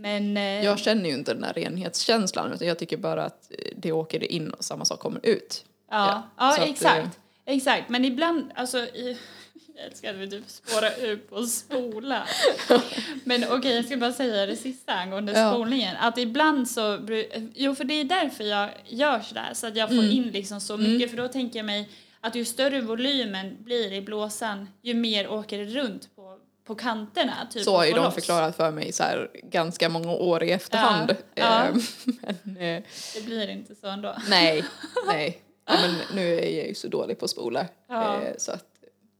Men... 0.00 0.36
Eh, 0.36 0.64
Jag 0.64 0.78
känner 0.78 1.08
ju 1.08 1.14
inte 1.14 1.32
den 1.32 1.42
där 1.42 1.52
renhetskänslan 1.52 2.52
utan 2.52 2.68
jag 2.68 2.78
tycker 2.78 2.96
bara 2.96 3.24
att 3.24 3.50
det 3.76 3.92
åker 3.92 4.32
in 4.32 4.50
och 4.50 4.64
samma 4.64 4.84
sak 4.84 5.00
kommer 5.00 5.20
ut. 5.26 5.64
Ja, 5.90 5.96
Ja, 6.36 6.46
ja, 6.46 6.52
så 6.56 6.62
att, 6.62 6.68
exakt. 6.68 7.18
Exakt, 7.46 7.88
men 7.88 8.04
ibland, 8.04 8.50
alltså, 8.54 8.78
i, 8.78 9.18
jag 9.76 9.84
älskar 9.86 10.10
att 10.10 10.16
vi 10.16 10.30
typ 10.30 10.44
spårar 10.46 11.04
ut 11.06 11.30
på 11.30 11.42
spola. 11.42 12.26
men 13.24 13.44
okej, 13.50 13.74
jag 13.76 13.84
ska 13.84 13.96
bara 13.96 14.12
säga 14.12 14.46
det 14.46 14.56
sista 14.56 14.92
angående 14.92 15.32
Ja. 15.32 15.52
spolningen. 15.52 15.96
Att 15.96 16.18
ibland 16.18 16.70
så, 16.70 16.80
bru- 16.80 17.52
jo 17.54 17.74
för 17.74 17.84
det 17.84 17.94
är 17.94 18.04
därför 18.04 18.44
jag 18.44 18.70
gör 18.86 19.20
sådär, 19.20 19.50
så 19.54 19.66
att 19.66 19.76
jag 19.76 19.88
får 19.88 19.94
Mm. 19.98 20.10
in 20.10 20.22
liksom 20.28 20.60
så 20.60 20.76
mycket, 20.76 21.10
för 21.10 21.16
då 21.16 21.28
tänker 21.28 21.58
jag 21.58 21.66
mig 21.66 21.88
att 22.20 22.34
ju 22.34 22.44
större 22.44 22.80
volymen 22.80 23.56
blir 23.60 23.92
i 23.92 24.00
blåsan, 24.02 24.68
ju 24.82 24.94
mer 24.94 25.28
åker 25.28 25.58
det 25.58 25.64
runt 25.64 26.16
på, 26.16 26.38
på 26.64 26.74
kanterna. 26.74 27.46
Typ, 27.50 27.64
Så 27.64 27.76
har 27.76 27.84
ju 27.84 27.92
de 27.92 28.04
loss. 28.04 28.14
förklarat 28.14 28.56
för 28.56 28.70
mig 28.70 28.92
så 28.92 29.02
här 29.02 29.30
ganska 29.42 29.88
många 29.88 30.12
år 30.12 30.42
i 30.42 30.50
efterhand. 30.52 31.16
Ja, 31.34 31.64
Eh, 31.66 31.74
Men 32.42 32.56
eh, 32.56 32.82
Det 33.14 33.24
blir 33.24 33.48
inte 33.48 33.74
så 33.74 33.86
ändå. 33.86 34.16
nej, 34.28 34.64
nej. 35.06 35.42
Ja, 35.66 35.74
men 35.80 36.16
nu 36.16 36.34
är 36.38 36.58
jag 36.58 36.68
ju 36.68 36.74
så 36.74 36.88
dålig 36.88 37.18
på 37.18 37.24
att 37.24 37.30
spola. 37.30 37.66
Ja. 37.88 38.22
Eh, 38.22 38.32
Så 38.38 38.52
att, 38.52 38.64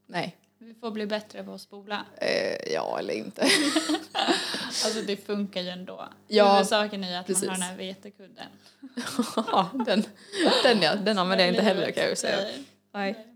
nej. 0.07 0.37
Vi 0.59 0.75
får 0.75 0.91
bli 0.91 1.07
bättre 1.07 1.45
på 1.45 1.53
att 1.55 1.61
spola. 1.61 2.05
Eh, 2.17 2.73
Ja 2.73 2.99
eller 2.99 3.15
inte. 3.15 3.43
Alltså 4.85 5.03
det 5.07 5.17
funkar 5.27 5.61
ju 5.61 5.69
ändå. 5.69 6.09
Ja, 6.29 6.53
Huvudsaken 6.53 7.05
är 7.05 7.09
ju 7.11 7.15
att 7.15 7.27
precis. 7.27 7.43
man 7.49 7.51
har 7.51 7.69
den 7.69 7.69
här 7.69 7.77
vetekudden. 7.77 8.47
Ja, 9.37 9.71
den, 9.87 10.05
den, 10.63 10.83
ja, 10.83 10.95
den 10.95 11.19
använder 11.19 11.45
jag 11.45 11.55
inte 11.55 11.63
heller 11.63 11.91
kan 11.91 12.03
jag 12.03 12.11
ju 12.11 12.17
säga. 12.17 12.37
Nej. 12.93 13.27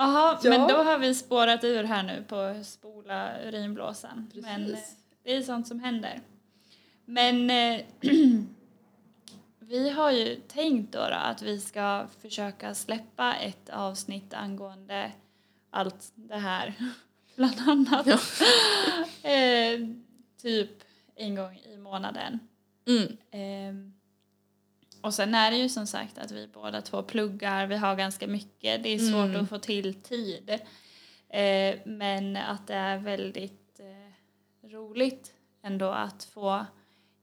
Jaha, 0.00 0.38
Ja. 0.42 0.50
men 0.50 0.68
då 0.68 0.74
har 0.74 0.98
vi 0.98 1.14
spårat 1.14 1.64
ur 1.64 1.84
här 1.84 2.02
nu 2.02 2.24
på 2.28 2.64
spola 2.64 3.42
urinblåsan. 3.44 4.26
Precis. 4.32 4.44
Men 4.44 4.74
eh, 4.74 4.78
det 5.22 5.36
är 5.36 5.42
sånt 5.42 5.68
som 5.68 5.80
händer. 5.80 6.20
Men 7.04 7.50
eh, 7.50 7.80
vi 9.58 9.90
har 9.90 10.10
ju 10.10 10.36
tänkt 10.36 10.92
då, 10.92 10.98
då 10.98 11.14
att 11.14 11.42
vi 11.42 11.60
ska 11.60 12.06
försöka 12.22 12.74
släppa 12.74 13.34
ett 13.34 13.70
avsnitt 13.70 14.34
angående 14.34 15.12
allt 15.70 16.12
det 16.14 16.36
här. 16.36 16.74
Bland 17.36 17.60
annat. 17.68 18.06
eh, 19.22 19.88
typ 20.42 20.70
en 21.14 21.34
gång 21.34 21.60
i 21.74 21.76
månaden. 21.76 22.38
Mm. 22.88 23.16
Ehm, 23.30 23.92
och 25.00 25.14
sen 25.14 25.34
är 25.34 25.50
det 25.50 25.56
ju 25.56 25.68
som 25.68 25.86
sagt 25.86 26.18
att 26.18 26.30
vi 26.30 26.46
båda 26.48 26.82
två 26.82 27.02
pluggar, 27.02 27.66
vi 27.66 27.76
har 27.76 27.96
ganska 27.96 28.26
mycket, 28.26 28.82
det 28.82 28.88
är 28.88 28.98
svårt 28.98 29.28
Mm. 29.28 29.42
att 29.42 29.48
få 29.48 29.58
till 29.58 29.94
tid. 30.02 30.50
Eh, 31.28 31.78
men 31.84 32.36
att 32.36 32.66
det 32.66 32.74
är 32.74 32.98
väldigt 32.98 33.80
eh, 33.80 34.68
roligt 34.68 35.32
ändå 35.62 35.88
att 35.90 36.24
få 36.24 36.66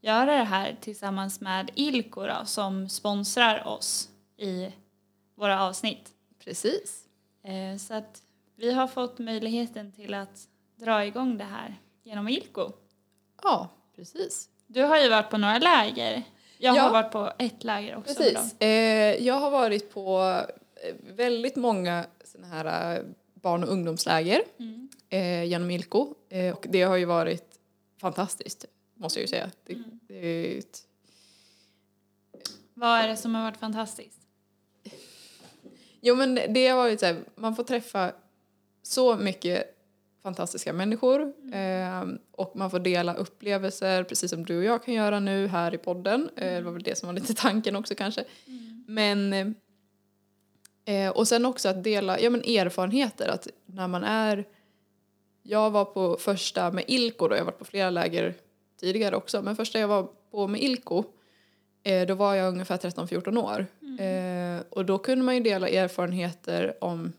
göra 0.01 0.25
det 0.37 0.43
här 0.43 0.77
tillsammans 0.81 1.41
med 1.41 1.71
Ilko 1.75 2.21
då, 2.27 2.45
som 2.45 2.89
sponsrar 2.89 3.67
oss 3.67 4.09
i 4.37 4.71
våra 5.35 5.63
avsnitt. 5.63 6.09
Precis. 6.43 7.03
Eh, 7.43 7.77
så 7.77 7.93
att 7.93 8.23
vi 8.55 8.71
har 8.73 8.87
fått 8.87 9.19
möjligheten 9.19 9.91
till 9.91 10.13
att 10.13 10.47
dra 10.75 11.05
igång 11.05 11.37
det 11.37 11.43
här 11.43 11.75
genom 12.03 12.27
Ilko. 12.27 12.71
Ja, 13.43 13.69
precis. 13.95 14.49
Du 14.67 14.81
har 14.83 14.97
ju 14.99 15.09
varit 15.09 15.29
på 15.29 15.37
några 15.37 15.57
läger. 15.59 16.23
Jag 16.57 16.75
Ja. 16.75 16.81
har 16.81 16.91
varit 16.91 17.11
på 17.11 17.31
ett 17.39 17.63
läger 17.63 17.95
också. 17.97 18.15
Precis. 18.15 18.61
Eh, 18.61 19.23
jag 19.25 19.33
har 19.33 19.51
varit 19.51 19.93
på 19.93 20.19
eh, 20.83 20.95
väldigt 21.15 21.55
många 21.55 22.05
såna 22.23 22.47
här 22.47 22.95
eh, 22.97 23.03
barn 23.33 23.63
och 23.63 23.69
ungdomsläger 23.69 24.41
Mm. 24.59 24.89
genom 25.47 25.71
Ilko. 25.71 26.13
Och 26.55 26.65
det 26.69 26.81
har 26.81 26.95
ju 26.95 27.05
varit 27.05 27.59
fantastiskt, 28.01 28.65
måste 28.95 29.19
jag 29.19 29.21
ju 29.21 29.27
säga. 29.27 29.51
Det, 29.63 29.73
Mm. 29.73 29.99
det 30.07 30.15
är 30.25 30.57
ett, 30.59 30.83
Vad 32.73 32.99
är 32.99 33.07
det 33.07 33.17
som 33.17 33.35
har 33.35 33.43
varit 33.43 33.57
fantastiskt? 33.57 34.19
jo 36.01 36.15
men 36.15 36.35
det 36.49 36.67
har 36.67 36.77
varit 36.77 36.99
så 36.99 37.05
här, 37.05 37.19
man 37.35 37.55
får 37.55 37.63
träffa 37.63 38.11
så 38.83 39.15
mycket 39.15 39.76
fantastiska 40.27 40.73
människor 40.73 41.21
eh, 41.53 42.03
och 42.31 42.55
man 42.55 42.71
får 42.71 42.79
dela 42.79 43.13
upplevelser 43.13 44.03
precis 44.03 44.31
som 44.31 44.45
du 44.45 44.57
och 44.57 44.63
jag 44.63 44.83
kan 44.83 44.93
göra 44.93 45.19
nu 45.19 45.47
här 45.47 45.73
i 45.73 45.77
podden. 45.77 46.29
Eh, 46.35 46.53
det 46.53 46.61
var 46.61 46.71
väl 46.71 46.83
det 46.83 46.97
som 46.97 47.07
var 47.07 47.13
lite 47.13 47.33
tanken 47.45 47.75
också 47.75 47.95
kanske. 47.95 48.23
Men 48.87 49.33
eh, 50.85 51.09
och 51.09 51.27
sen 51.27 51.45
också 51.45 51.69
att 51.69 51.83
dela 51.83 52.19
ja, 52.19 52.29
men 52.29 52.41
erfarenheter. 52.41 53.27
Att 53.27 53.47
när 53.65 53.87
man 53.87 54.03
är... 54.03 54.45
Jag 55.43 55.71
var 55.71 55.85
på 55.85 56.17
första 56.19 56.71
med 56.71 56.83
Ilko 56.87 57.27
då, 57.27 57.35
jag 57.35 57.39
har 57.39 57.45
varit 57.45 57.59
på 57.59 57.65
flera 57.65 57.89
läger 57.89 58.33
tidigare 58.79 59.15
också. 59.15 59.41
Men 59.41 59.55
första 59.55 59.79
jag 59.79 59.87
var 59.87 60.07
på 60.31 60.47
med 60.47 60.61
Ilko, 60.61 61.03
eh, 61.83 62.07
då 62.07 62.15
var 62.15 62.35
jag 62.35 62.53
ungefär 62.53 62.77
13-14 62.77 63.37
år. 63.37 63.65
Eh, 64.03 64.63
och 64.69 64.85
då 64.85 64.97
kunde 64.97 65.25
man 65.25 65.35
ju 65.35 65.41
dela 65.41 65.69
erfarenheter 65.69 66.83
om 66.83 67.13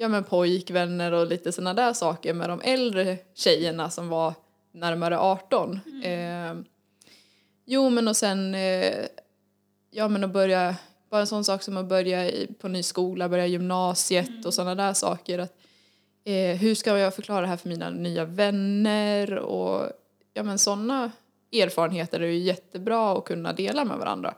ja, 0.00 0.08
men 0.08 0.24
pojkvänner 0.24 1.12
och 1.12 1.26
lite 1.26 1.52
sådana 1.52 1.74
där 1.74 1.92
saker 1.92 2.34
med 2.34 2.48
de 2.48 2.60
äldre 2.64 3.18
tjejerna 3.34 3.90
som 3.90 4.08
var 4.08 4.34
närmare 4.72 5.18
18. 5.18 5.80
Eh, 6.04 6.54
jo 7.64 7.90
men 7.90 8.08
och 8.08 8.16
sen 8.16 8.54
eh, 8.54 9.06
ja 9.90 10.08
men 10.08 10.24
att 10.24 10.32
börja, 10.32 10.76
bara 11.10 11.20
en 11.20 11.26
sån 11.26 11.44
sak 11.44 11.62
som 11.62 11.76
att 11.76 11.88
börja 11.88 12.30
i, 12.30 12.46
på 12.60 12.68
ny 12.68 12.82
skola, 12.82 13.28
börja 13.28 13.46
gymnasiet 13.46 14.46
och 14.46 14.54
sådana 14.54 14.74
där 14.74 14.92
saker. 14.92 15.38
Att, 15.38 15.56
eh, 16.24 16.56
hur 16.56 16.74
ska 16.74 16.98
jag 16.98 17.14
förklara 17.14 17.40
det 17.40 17.46
här 17.46 17.56
för 17.56 17.68
mina 17.68 17.90
nya 17.90 18.24
vänner 18.24 19.38
och 19.38 19.92
ja 20.34 20.42
men 20.42 20.58
sådana 20.58 21.10
erfarenheter 21.52 22.20
är 22.20 22.26
ju 22.26 22.38
jättebra 22.38 23.12
att 23.12 23.24
kunna 23.24 23.52
dela 23.52 23.84
med 23.84 23.98
varandra. 23.98 24.34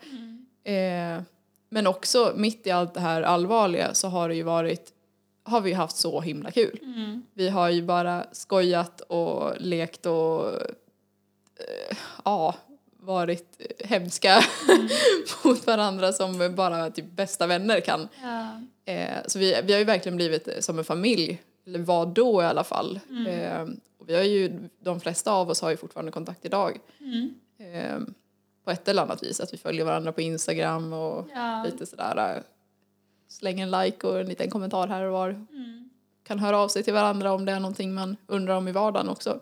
Eh, 0.65 1.23
men 1.69 1.87
också 1.87 2.33
mitt 2.37 2.67
i 2.67 2.71
allt 2.71 2.95
det 2.95 3.01
här 3.01 3.23
allvarliga 3.23 3.95
så 3.95 4.09
har 4.09 4.29
det 4.29 4.35
ju 4.35 4.43
varit, 4.43 4.93
har 5.45 5.61
vi 5.61 5.73
haft 5.73 5.97
så 5.97 6.21
himla 6.21 6.51
kul. 6.51 6.79
Mm. 6.83 7.23
Vi 7.35 7.49
har 7.49 7.71
ju 7.71 7.83
bara 7.83 8.27
skojat 8.33 9.01
och 9.01 9.53
lekt 9.61 10.07
och 10.07 10.47
eh, 11.57 11.97
ja, 12.25 12.55
varit 13.01 13.61
hemska 13.85 14.45
mot 15.45 15.67
varandra 15.67 16.13
som 16.13 16.55
bara 16.57 16.91
typ 16.91 17.11
bästa 17.13 17.47
vänner 17.47 17.81
kan. 17.81 18.09
Ja. 18.23 18.61
Eh, 18.93 19.19
så 19.27 19.39
vi, 19.39 19.61
vi 19.65 19.73
har 19.73 19.79
ju 19.79 19.85
verkligen 19.85 20.17
blivit 20.17 20.49
som 20.65 20.79
en 20.79 20.85
familj, 20.85 21.43
eller 21.67 21.79
var 21.79 22.07
då 22.07 22.43
i 22.43 22.45
alla 22.45 22.65
fall. 22.65 23.01
Eh, 23.29 23.63
och 23.99 24.09
vi 24.09 24.15
har 24.15 24.23
ju, 24.23 24.69
de 24.81 25.01
flesta 25.01 25.33
av 25.33 25.51
oss 25.51 25.63
har 25.63 25.71
ju 25.71 25.77
fortfarande 25.77 26.13
kontakt 26.13 26.45
idag. 26.45 26.79
Mm. 27.01 27.35
Eh, 27.59 28.01
på 28.65 28.71
ett 28.71 28.89
eller 28.89 29.03
annat 29.03 29.23
vis, 29.23 29.41
att 29.41 29.53
vi 29.53 29.59
följer 29.59 29.85
varandra 29.85 30.13
på 30.13 30.21
Instagram 30.21 30.93
och 30.93 31.27
Ja. 31.35 31.63
lite 31.65 31.87
sådär. 31.87 32.43
Slänger 33.33 33.63
en 33.63 33.71
like 33.71 34.07
och 34.07 34.21
en 34.21 34.27
liten 34.27 34.51
kommentar 34.51 34.89
här 34.89 35.05
och 35.05 35.13
var. 35.13 35.29
Mm. 35.31 35.91
Kan 36.23 36.39
höra 36.39 36.59
av 36.59 36.69
sig 36.69 36.83
till 36.83 36.95
varandra 36.95 37.33
om 37.33 37.45
det 37.45 37.53
är 37.53 37.61
någonting 37.61 37.95
man 37.95 38.17
undrar 38.27 38.55
om 38.55 38.69
i 38.69 38.73
vardagen 38.73 39.09
också. 39.09 39.41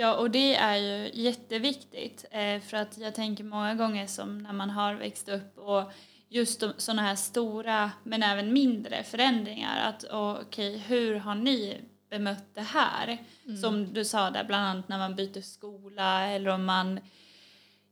Ja, 0.00 0.14
och 0.16 0.30
det 0.30 0.54
är 0.54 0.76
ju 0.76 1.10
jätteviktigt. 1.22 2.24
Eh, 2.30 2.60
för 2.60 2.76
att 2.76 2.98
jag 2.98 3.14
tänker 3.14 3.44
många 3.44 3.74
gånger 3.74 4.06
som 4.06 4.38
när 4.38 4.52
man 4.52 4.70
har 4.70 4.94
växt 4.94 5.28
upp 5.28 5.58
och 5.58 5.92
just 6.28 6.64
sådana 6.76 7.02
här 7.02 7.16
stora 7.16 7.90
men 8.04 8.22
även 8.22 8.52
mindre 8.52 9.02
förändringar. 9.02 9.88
Att 9.88 10.04
okej, 10.10 10.78
hur 10.78 11.14
har 11.14 11.34
ni 11.34 11.80
bemött 12.10 12.54
det 12.54 12.60
här? 12.60 13.18
Som 13.60 13.94
du 13.94 14.04
sa 14.04 14.30
där, 14.30 14.44
bland 14.44 14.66
annat 14.66 14.88
när 14.88 14.98
man 14.98 15.16
byter 15.16 15.40
skola 15.40 16.26
eller 16.26 16.50
om 16.50 16.64
man 16.64 17.00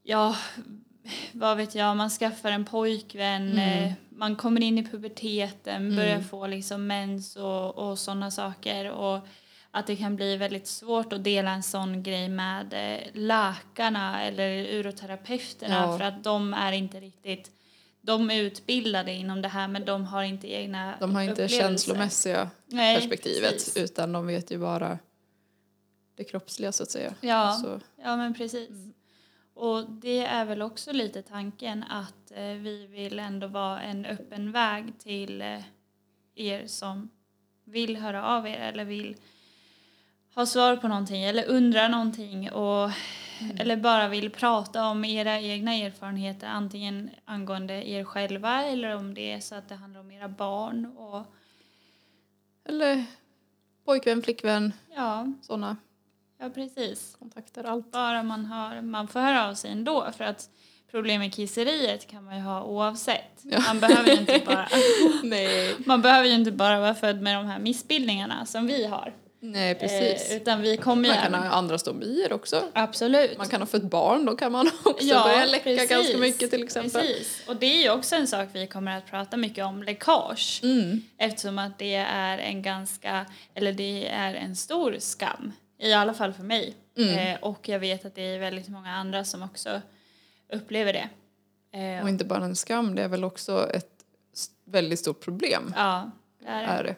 ja, 0.02 0.36
vad 1.32 1.56
vet 1.56 1.74
jag, 1.74 1.96
man 1.96 2.10
skaffar 2.10 2.50
en 2.50 2.64
pojkvän, 2.64 3.52
Mm. 3.52 3.84
eh, 3.84 3.92
man 4.10 4.36
kommer 4.36 4.60
in 4.62 4.78
i 4.78 4.84
puberteten, 4.86 5.96
börjar 5.96 6.14
Mm. 6.14 6.24
få 6.28 6.46
liksom 6.46 6.86
mens 6.86 7.36
och, 7.36 7.78
och 7.78 7.98
sådana 7.98 8.30
saker. 8.30 8.90
Och 8.90 9.18
att 9.70 9.86
det 9.86 9.96
kan 9.96 10.16
bli 10.16 10.36
väldigt 10.36 10.66
svårt 10.66 11.12
att 11.12 11.24
dela 11.24 11.50
en 11.50 11.62
sån 11.62 12.02
grej 12.02 12.28
med 12.28 12.72
eh, 12.74 13.00
läkarna 13.14 14.22
eller 14.22 14.50
uroterapeuterna 14.74 15.74
Ja. 15.74 15.98
för 15.98 16.04
att 16.04 16.24
de 16.24 16.54
är 16.54 16.72
inte 16.72 17.00
riktigt 17.00 17.50
de 18.00 18.30
är 18.30 18.42
utbildade 18.42 19.12
inom 19.12 19.42
det 19.42 19.48
här 19.48 19.68
men 19.68 19.84
de 19.84 20.04
har 20.04 20.22
inte 20.22 20.52
egna 20.52 20.94
De 21.00 21.14
har 21.14 21.22
inte 21.22 21.48
känslomässiga 21.48 22.50
Nej, 22.66 22.96
perspektivet 22.96 23.52
precis. 23.52 23.76
utan 23.76 24.12
de 24.12 24.26
vet 24.26 24.50
ju 24.50 24.58
bara 24.58 24.98
det 26.16 26.24
kroppsliga 26.24 26.72
så 26.72 26.82
att 26.82 26.90
säga. 26.90 27.14
Ja. 27.20 27.52
Så, 27.62 27.80
Ja, 28.02 28.16
men 28.16 28.34
precis. 28.34 28.68
Mm. 28.70 28.92
Och 29.58 29.90
det 29.90 30.18
är 30.24 30.44
väl 30.44 30.62
också 30.62 30.92
lite 30.92 31.22
tanken 31.22 31.82
att 31.82 32.30
eh, 32.30 32.42
vi 32.44 32.86
vill 32.86 33.18
ändå 33.18 33.46
vara 33.46 33.80
en 33.80 34.06
öppen 34.06 34.52
väg 34.52 34.98
till 34.98 35.42
eh, 35.42 35.60
er 36.34 36.66
som 36.66 37.10
vill 37.64 37.96
höra 37.96 38.24
av 38.24 38.46
er 38.46 38.58
eller 38.58 38.84
vill 38.84 39.16
ha 40.34 40.46
svar 40.46 40.76
på 40.76 40.88
någonting 40.88 41.24
eller 41.24 41.44
undrar 41.48 41.88
någonting 41.88 42.50
och 42.50 42.90
Mm. 43.40 43.56
eller 43.60 43.76
bara 43.76 44.08
vill 44.08 44.30
prata 44.30 44.86
om 44.86 45.04
era 45.04 45.40
egna 45.40 45.74
erfarenheter 45.74 46.46
antingen 46.46 47.10
angående 47.24 47.88
er 47.88 48.04
själva 48.04 48.64
eller 48.64 48.96
om 48.96 49.14
det 49.14 49.32
är 49.32 49.40
så 49.40 49.54
att 49.54 49.68
det 49.68 49.74
handlar 49.74 50.00
om 50.00 50.10
era 50.10 50.28
barn 50.28 50.96
och 50.96 51.26
eller 52.64 53.04
pojkvän, 53.84 54.22
flickvän, 54.22 54.72
ja, 54.96 55.32
sådana 55.42 55.76
ja 56.38 56.50
precis. 56.50 57.16
kontakter, 57.18 57.64
allt. 57.64 57.92
bara 57.92 58.22
man 58.22 58.44
har, 58.44 58.82
man 58.82 59.08
får 59.08 59.20
höra 59.20 59.48
av 59.48 59.54
sig 59.54 59.70
ändå 59.70 60.12
för 60.16 60.24
att 60.24 60.50
problem 60.90 61.20
med 61.20 61.34
kisseriet 61.34 62.06
kan 62.06 62.24
man 62.24 62.36
ju 62.36 62.42
ha 62.42 62.62
oavsett. 62.62 63.42
Ja. 63.42 63.60
Man, 63.60 63.80
behöver 63.80 64.10
ju 64.10 64.16
inte 64.16 64.40
bara, 64.46 64.68
man 65.86 66.02
behöver 66.02 66.28
ju 66.28 66.34
inte 66.34 66.52
bara 66.52 66.80
vara 66.80 66.94
född 66.94 67.22
med 67.22 67.36
de 67.36 67.46
här 67.46 67.58
missbildningarna 67.58 68.46
som 68.46 68.66
vi 68.66 68.86
har. 68.86 69.14
Nej, 69.40 69.74
precis. 69.74 70.30
Eh, 70.30 70.36
utan 70.36 70.62
vi 70.62 70.76
kommer 70.76 71.08
man 71.08 71.18
kan 71.18 71.34
ha 71.34 71.44
andra 71.44 71.78
stomier 71.78 72.32
också. 72.32 72.62
Absolut. 72.72 73.38
Man 73.38 73.48
kan 73.48 73.60
ha 73.60 73.66
fött 73.66 73.82
barn, 73.82 74.24
då 74.24 74.36
kan 74.36 74.52
man 74.52 74.70
också 74.84 75.06
börja 75.06 75.46
läcka 75.46 75.64
precis. 75.64 75.90
ganska 75.90 76.18
mycket 76.18 76.50
till 76.50 76.64
exempel. 76.64 77.00
Precis. 77.00 77.42
Och 77.48 77.56
det 77.56 77.66
är 77.66 77.82
ju 77.82 77.90
också 77.90 78.16
en 78.16 78.26
sak 78.26 78.48
vi 78.52 78.66
kommer 78.66 78.98
att 78.98 79.06
prata 79.06 79.36
mycket 79.36 79.64
om, 79.64 79.82
läckage. 79.82 80.60
Mm. 80.62 81.02
Eftersom 81.18 81.58
att 81.58 81.78
det 81.78 81.94
är 81.94 82.38
en 82.38 82.62
ganska, 82.62 83.26
eller 83.54 83.72
det 83.72 84.08
är 84.08 84.34
en 84.34 84.56
stor 84.56 84.96
skam. 84.98 85.52
I 85.78 85.92
alla 85.92 86.14
fall 86.14 86.32
för 86.32 86.42
mig. 86.44 86.74
Mm. 86.96 87.18
Eh, 87.18 87.40
och 87.40 87.68
jag 87.68 87.78
vet 87.78 88.04
att 88.04 88.14
det 88.14 88.22
är 88.22 88.38
väldigt 88.38 88.68
många 88.68 88.90
andra 88.94 89.24
som 89.24 89.42
också 89.42 89.80
upplever 90.52 90.92
det. 90.92 91.08
Eh, 91.78 92.02
Och 92.02 92.08
inte 92.08 92.24
bara 92.24 92.44
en 92.44 92.56
skam, 92.56 92.94
det 92.94 93.02
är 93.02 93.08
väl 93.08 93.24
också 93.24 93.70
ett 93.74 93.90
väldigt 94.64 94.98
stort 94.98 95.24
problem. 95.24 95.74
ja, 95.76 96.10
det 96.40 96.46
är 96.48 96.62
det. 96.62 96.68
Är 96.68 96.84
det. 96.84 96.96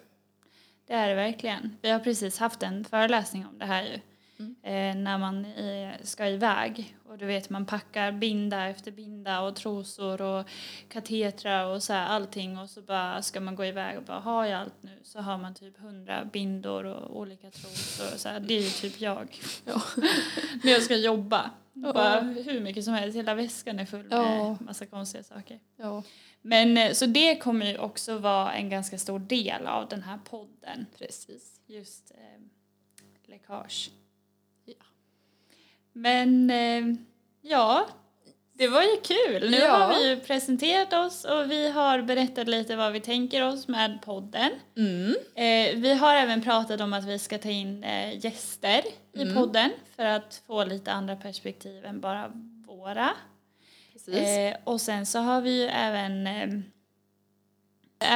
Det 0.86 0.92
är 0.94 1.08
det 1.08 1.14
verkligen. 1.14 1.76
Vi 1.82 1.90
har 1.90 1.98
precis 2.00 2.38
haft 2.38 2.62
en 2.62 2.84
föreläsning 2.84 3.46
om 3.46 3.58
det 3.58 3.64
här 3.64 3.82
ju. 3.82 4.00
Mm. 4.40 4.56
Eh, 4.62 5.02
när 5.02 5.18
man 5.18 5.44
eh, 5.44 5.92
ska 6.02 6.28
iväg 6.28 6.96
och 7.04 7.18
du 7.18 7.26
vet 7.26 7.50
man 7.50 7.66
packar 7.66 8.12
binda 8.12 8.68
efter 8.68 8.90
binda 8.90 9.40
och 9.40 9.56
trosor 9.56 10.22
och 10.22 10.46
katetrar 10.88 11.64
och 11.66 11.82
så 11.82 11.92
här 11.92 12.06
allting 12.06 12.58
och 12.58 12.70
så 12.70 12.82
bara 12.82 13.22
ska 13.22 13.40
man 13.40 13.54
gå 13.56 13.64
iväg 13.64 13.98
och 13.98 14.04
bara 14.04 14.18
har 14.20 14.44
jag 14.44 14.60
allt 14.60 14.82
nu 14.82 14.98
så 15.02 15.20
har 15.20 15.38
man 15.38 15.54
typ 15.54 15.78
hundra 15.78 16.24
bindor 16.24 16.84
och 16.84 17.16
olika 17.20 17.50
trosor 17.50 18.14
och 18.14 18.20
så 18.20 18.28
här. 18.28 18.40
Det 18.40 18.54
är 18.54 18.62
ju 18.62 18.70
typ 18.70 19.00
jag. 19.00 19.38
Ja. 19.64 19.82
När 20.64 20.72
jag 20.72 20.82
ska 20.82 20.96
jobba. 20.96 21.50
Ja. 21.72 21.92
Bara 21.92 22.20
hur 22.20 22.60
mycket 22.60 22.84
som 22.84 22.94
helst, 22.94 23.16
hela 23.16 23.34
väskan 23.34 23.78
är 23.78 23.84
full 23.86 24.02
med 24.08 24.18
Ja. 24.18 24.56
massa 24.60 24.86
konstiga 24.86 25.24
saker. 25.24 25.60
Ja, 25.76 26.02
Men 26.42 26.76
eh, 26.78 26.92
så 26.92 27.06
det 27.06 27.36
kommer 27.36 27.66
ju 27.66 27.78
också 27.78 28.18
vara 28.18 28.52
en 28.52 28.70
ganska 28.70 28.98
stor 28.98 29.18
del 29.18 29.66
av 29.66 29.88
den 29.88 30.02
här 30.02 30.18
podden. 30.24 30.86
precis. 30.98 31.60
Just 31.66 32.10
eh, 32.10 32.40
läckage. 33.26 33.90
Men 35.92 36.50
eh, 36.50 36.96
ja, 37.42 37.86
det 38.52 38.68
var 38.68 38.82
ju 38.82 38.96
kul. 39.04 39.50
Nu 39.50 39.56
Ja. 39.56 39.76
har 39.76 39.94
vi 39.94 40.08
ju 40.08 40.16
presenterat 40.20 40.92
oss 40.92 41.24
och 41.24 41.50
vi 41.50 41.70
har 41.70 42.02
berättat 42.02 42.48
lite 42.48 42.76
vad 42.76 42.92
vi 42.92 43.00
tänker 43.00 43.42
oss 43.48 43.68
med 43.68 43.98
podden. 44.02 44.50
Mm. 44.76 45.14
Eh, 45.34 45.80
vi 45.80 45.94
har 45.94 46.14
även 46.14 46.42
pratat 46.42 46.80
om 46.80 46.92
att 46.92 47.04
vi 47.04 47.18
ska 47.18 47.38
ta 47.38 47.48
in 47.48 47.84
eh, 47.84 48.24
gäster 48.24 48.82
i 49.12 49.22
Mm. 49.22 49.34
podden 49.34 49.70
för 49.96 50.04
att 50.04 50.42
få 50.46 50.64
lite 50.64 50.92
andra 50.92 51.16
perspektiv 51.16 51.84
än 51.84 52.00
bara 52.00 52.32
våra. 52.66 53.10
Eh, 54.12 54.56
och 54.64 54.80
sen 54.80 55.06
så 55.06 55.18
har 55.18 55.40
vi 55.40 55.50
ju 55.62 55.68
även, 55.68 56.26
eh, 56.26 56.48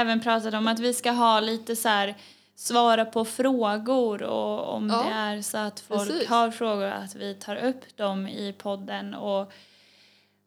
även 0.00 0.20
pratat 0.20 0.54
om 0.54 0.68
att 0.68 0.78
vi 0.80 0.94
ska 0.94 1.10
ha 1.10 1.40
lite 1.40 1.76
så 1.76 1.88
här 1.88 2.14
svara 2.54 3.04
på 3.04 3.24
frågor 3.24 4.22
och 4.22 4.74
om 4.74 4.88
Ja, 4.88 5.02
det 5.02 5.10
är 5.10 5.42
så 5.42 5.58
att 5.58 5.80
folk 5.80 6.08
precis. 6.10 6.28
har 6.28 6.50
frågor 6.50 6.84
att 6.86 7.14
vi 7.14 7.34
tar 7.34 7.56
upp 7.56 7.96
dem 7.96 8.28
i 8.28 8.52
podden 8.58 9.14
och 9.14 9.52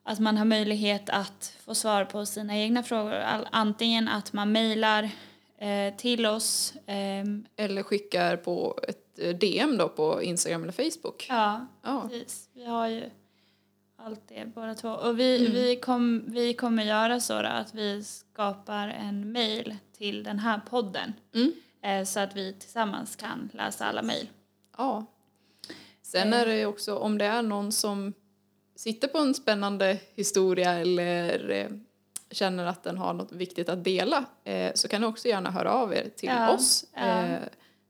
att 0.03 0.19
man 0.19 0.37
har 0.37 0.45
möjlighet 0.45 1.09
att 1.09 1.53
få 1.65 1.75
svar 1.75 2.05
på 2.05 2.25
sina 2.25 2.57
egna 2.57 2.83
frågor. 2.83 3.23
Antingen 3.51 4.07
att 4.07 4.33
man 4.33 4.51
mejlar 4.51 5.09
eh, 5.57 5.95
till 5.97 6.25
oss. 6.25 6.73
ehm, 6.85 7.45
Eller 7.55 7.83
skickar 7.83 8.37
på 8.37 8.79
ett 8.87 9.19
eh, 9.19 9.29
DM 9.35 9.77
då 9.77 9.89
på 9.89 10.23
Instagram 10.23 10.63
eller 10.63 10.71
Facebook. 10.91 11.25
ja, 11.29 11.65
Ja. 11.83 12.01
Precis. 12.09 12.49
Vi 12.53 12.65
har 12.65 12.87
ju 12.87 13.03
allt 13.99 14.21
det 14.27 14.45
båda 14.55 14.75
två. 14.75 14.89
Och 14.89 15.19
vi, 15.19 15.39
Mm. 15.39 15.51
vi, 15.53 15.75
kom, 15.75 16.23
vi 16.27 16.53
kommer 16.53 16.83
göra 16.83 17.19
så 17.19 17.41
då 17.41 17.47
att 17.47 17.73
vi 17.73 18.03
skapar 18.03 18.87
en 18.87 19.31
mail 19.31 19.75
till 19.97 20.23
den 20.23 20.39
här 20.39 20.61
podden. 20.69 21.13
Mm. 21.35 21.51
Eh, 21.81 22.03
så 22.03 22.19
att 22.19 22.35
vi 22.35 22.53
tillsammans 22.53 23.15
kan 23.15 23.49
läsa 23.53 23.85
alla 23.85 24.01
mail. 24.01 24.29
ja. 24.77 25.05
Sen 26.01 26.33
är 26.33 26.45
det 26.45 26.65
också 26.65 26.95
om 26.95 27.17
det 27.17 27.25
är 27.25 27.41
någon 27.41 27.71
som 27.71 28.13
sitter 28.75 29.07
på 29.07 29.17
en 29.17 29.33
spännande 29.33 29.99
historia 30.15 30.73
eller 30.73 31.49
eh, 31.49 31.67
känner 32.31 32.65
att 32.65 32.83
den 32.83 32.97
har 32.97 33.13
något 33.13 33.31
viktigt 33.31 33.69
att 33.69 33.83
dela 33.83 34.25
eh, 34.43 34.71
så 34.75 34.87
kan 34.87 35.01
ni 35.01 35.07
också 35.07 35.27
gärna 35.27 35.51
höra 35.51 35.71
av 35.71 35.93
er 35.93 36.09
till 36.15 36.29
Ja, 36.29 36.53
oss. 36.53 36.85
ja. 36.93 37.37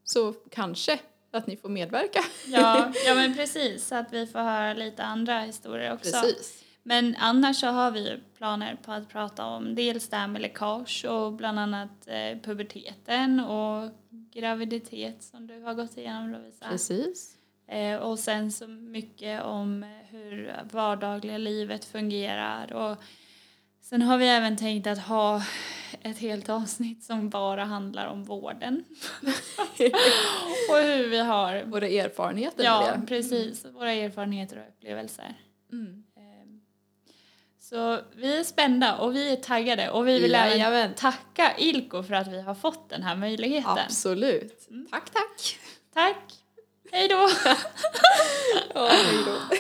Så 0.04 0.34
kanske 0.34 1.00
att 1.32 1.48
ni 1.48 1.58
får 1.58 1.70
medverka. 1.70 2.20
Ja, 2.46 2.92
ja 3.06 3.16
men 3.16 3.36
precis. 3.36 3.88
Så 3.88 3.96
att 3.96 4.14
vi 4.14 4.28
får 4.28 4.40
höra 4.40 4.74
lite 4.74 5.04
andra 5.04 5.40
historier 5.40 5.94
också. 5.94 6.12
Precis. 6.12 6.64
Men 6.88 7.16
annars 7.20 7.60
så 7.60 7.68
har 7.68 7.92
vi 7.92 8.20
planer 8.38 8.76
på 8.76 8.92
att 8.92 9.10
prata 9.10 9.46
om 9.46 9.76
dels 9.76 10.10
det 10.10 10.16
här 10.16 10.28
med 10.28 10.42
läckage 10.42 11.06
och 11.06 11.34
bland 11.34 11.60
annat 11.60 12.08
eh, 12.08 12.40
puberteten 12.44 13.40
och 13.40 13.92
graviditet 14.34 15.24
som 15.24 15.48
du 15.48 15.62
har 15.62 15.74
gått 15.74 15.98
igenom 15.98 16.30
Lovisa. 16.30 16.66
Precis. 16.70 17.38
Eh, 17.68 17.96
och 17.96 18.20
sen 18.20 18.52
så 18.52 18.68
mycket 18.68 19.44
om 19.44 19.86
hur 20.10 20.56
vardagliga 20.72 21.38
livet 21.38 21.86
fungerar. 21.86 22.74
Och 22.74 22.98
sen 23.82 24.02
har 24.02 24.18
vi 24.18 24.28
även 24.28 24.58
tänkt 24.58 24.88
att 24.88 25.00
ha 25.00 25.44
ett 26.02 26.18
helt 26.18 26.50
avsnitt 26.50 27.04
som 27.04 27.30
bara 27.30 27.64
handlar 27.64 28.08
om 28.08 28.24
vården. 28.24 28.84
och 30.70 30.78
hur 30.78 31.10
vi 31.10 31.20
har, 31.20 31.64
Våra 31.64 31.88
erfarenheter 31.88 32.64
ja 32.64 32.98
precis, 33.08 33.66
våra 33.66 33.92
erfarenheter 33.92 34.58
och 34.58 34.68
upplevelser. 34.68 35.36
Mm. 35.72 36.04
Så 37.70 38.00
vi 38.16 38.38
är 38.38 38.44
spända 38.44 38.98
och 38.98 39.16
vi 39.16 39.32
är 39.32 39.36
taggade 39.36 39.90
och 39.90 40.08
vi 40.08 40.20
vill 40.20 40.32
Jajamän. 40.32 40.74
även 40.74 40.94
tacka 40.94 41.58
Ilko 41.58 42.04
för 42.04 42.14
att 42.14 42.28
vi 42.28 42.42
har 42.42 42.56
fått 42.56 42.90
den 42.90 43.04
här 43.04 43.16
möjligheten. 43.16 43.78
Absolut. 43.78 44.68
Mm. 44.70 44.88
Tack, 44.92 45.10
tack. 45.10 45.60
Tack. 45.94 46.34
Hej 46.92 47.08
då. 47.08 47.16
ja, 48.74 48.88
hej 48.88 49.18
då. 49.26 49.56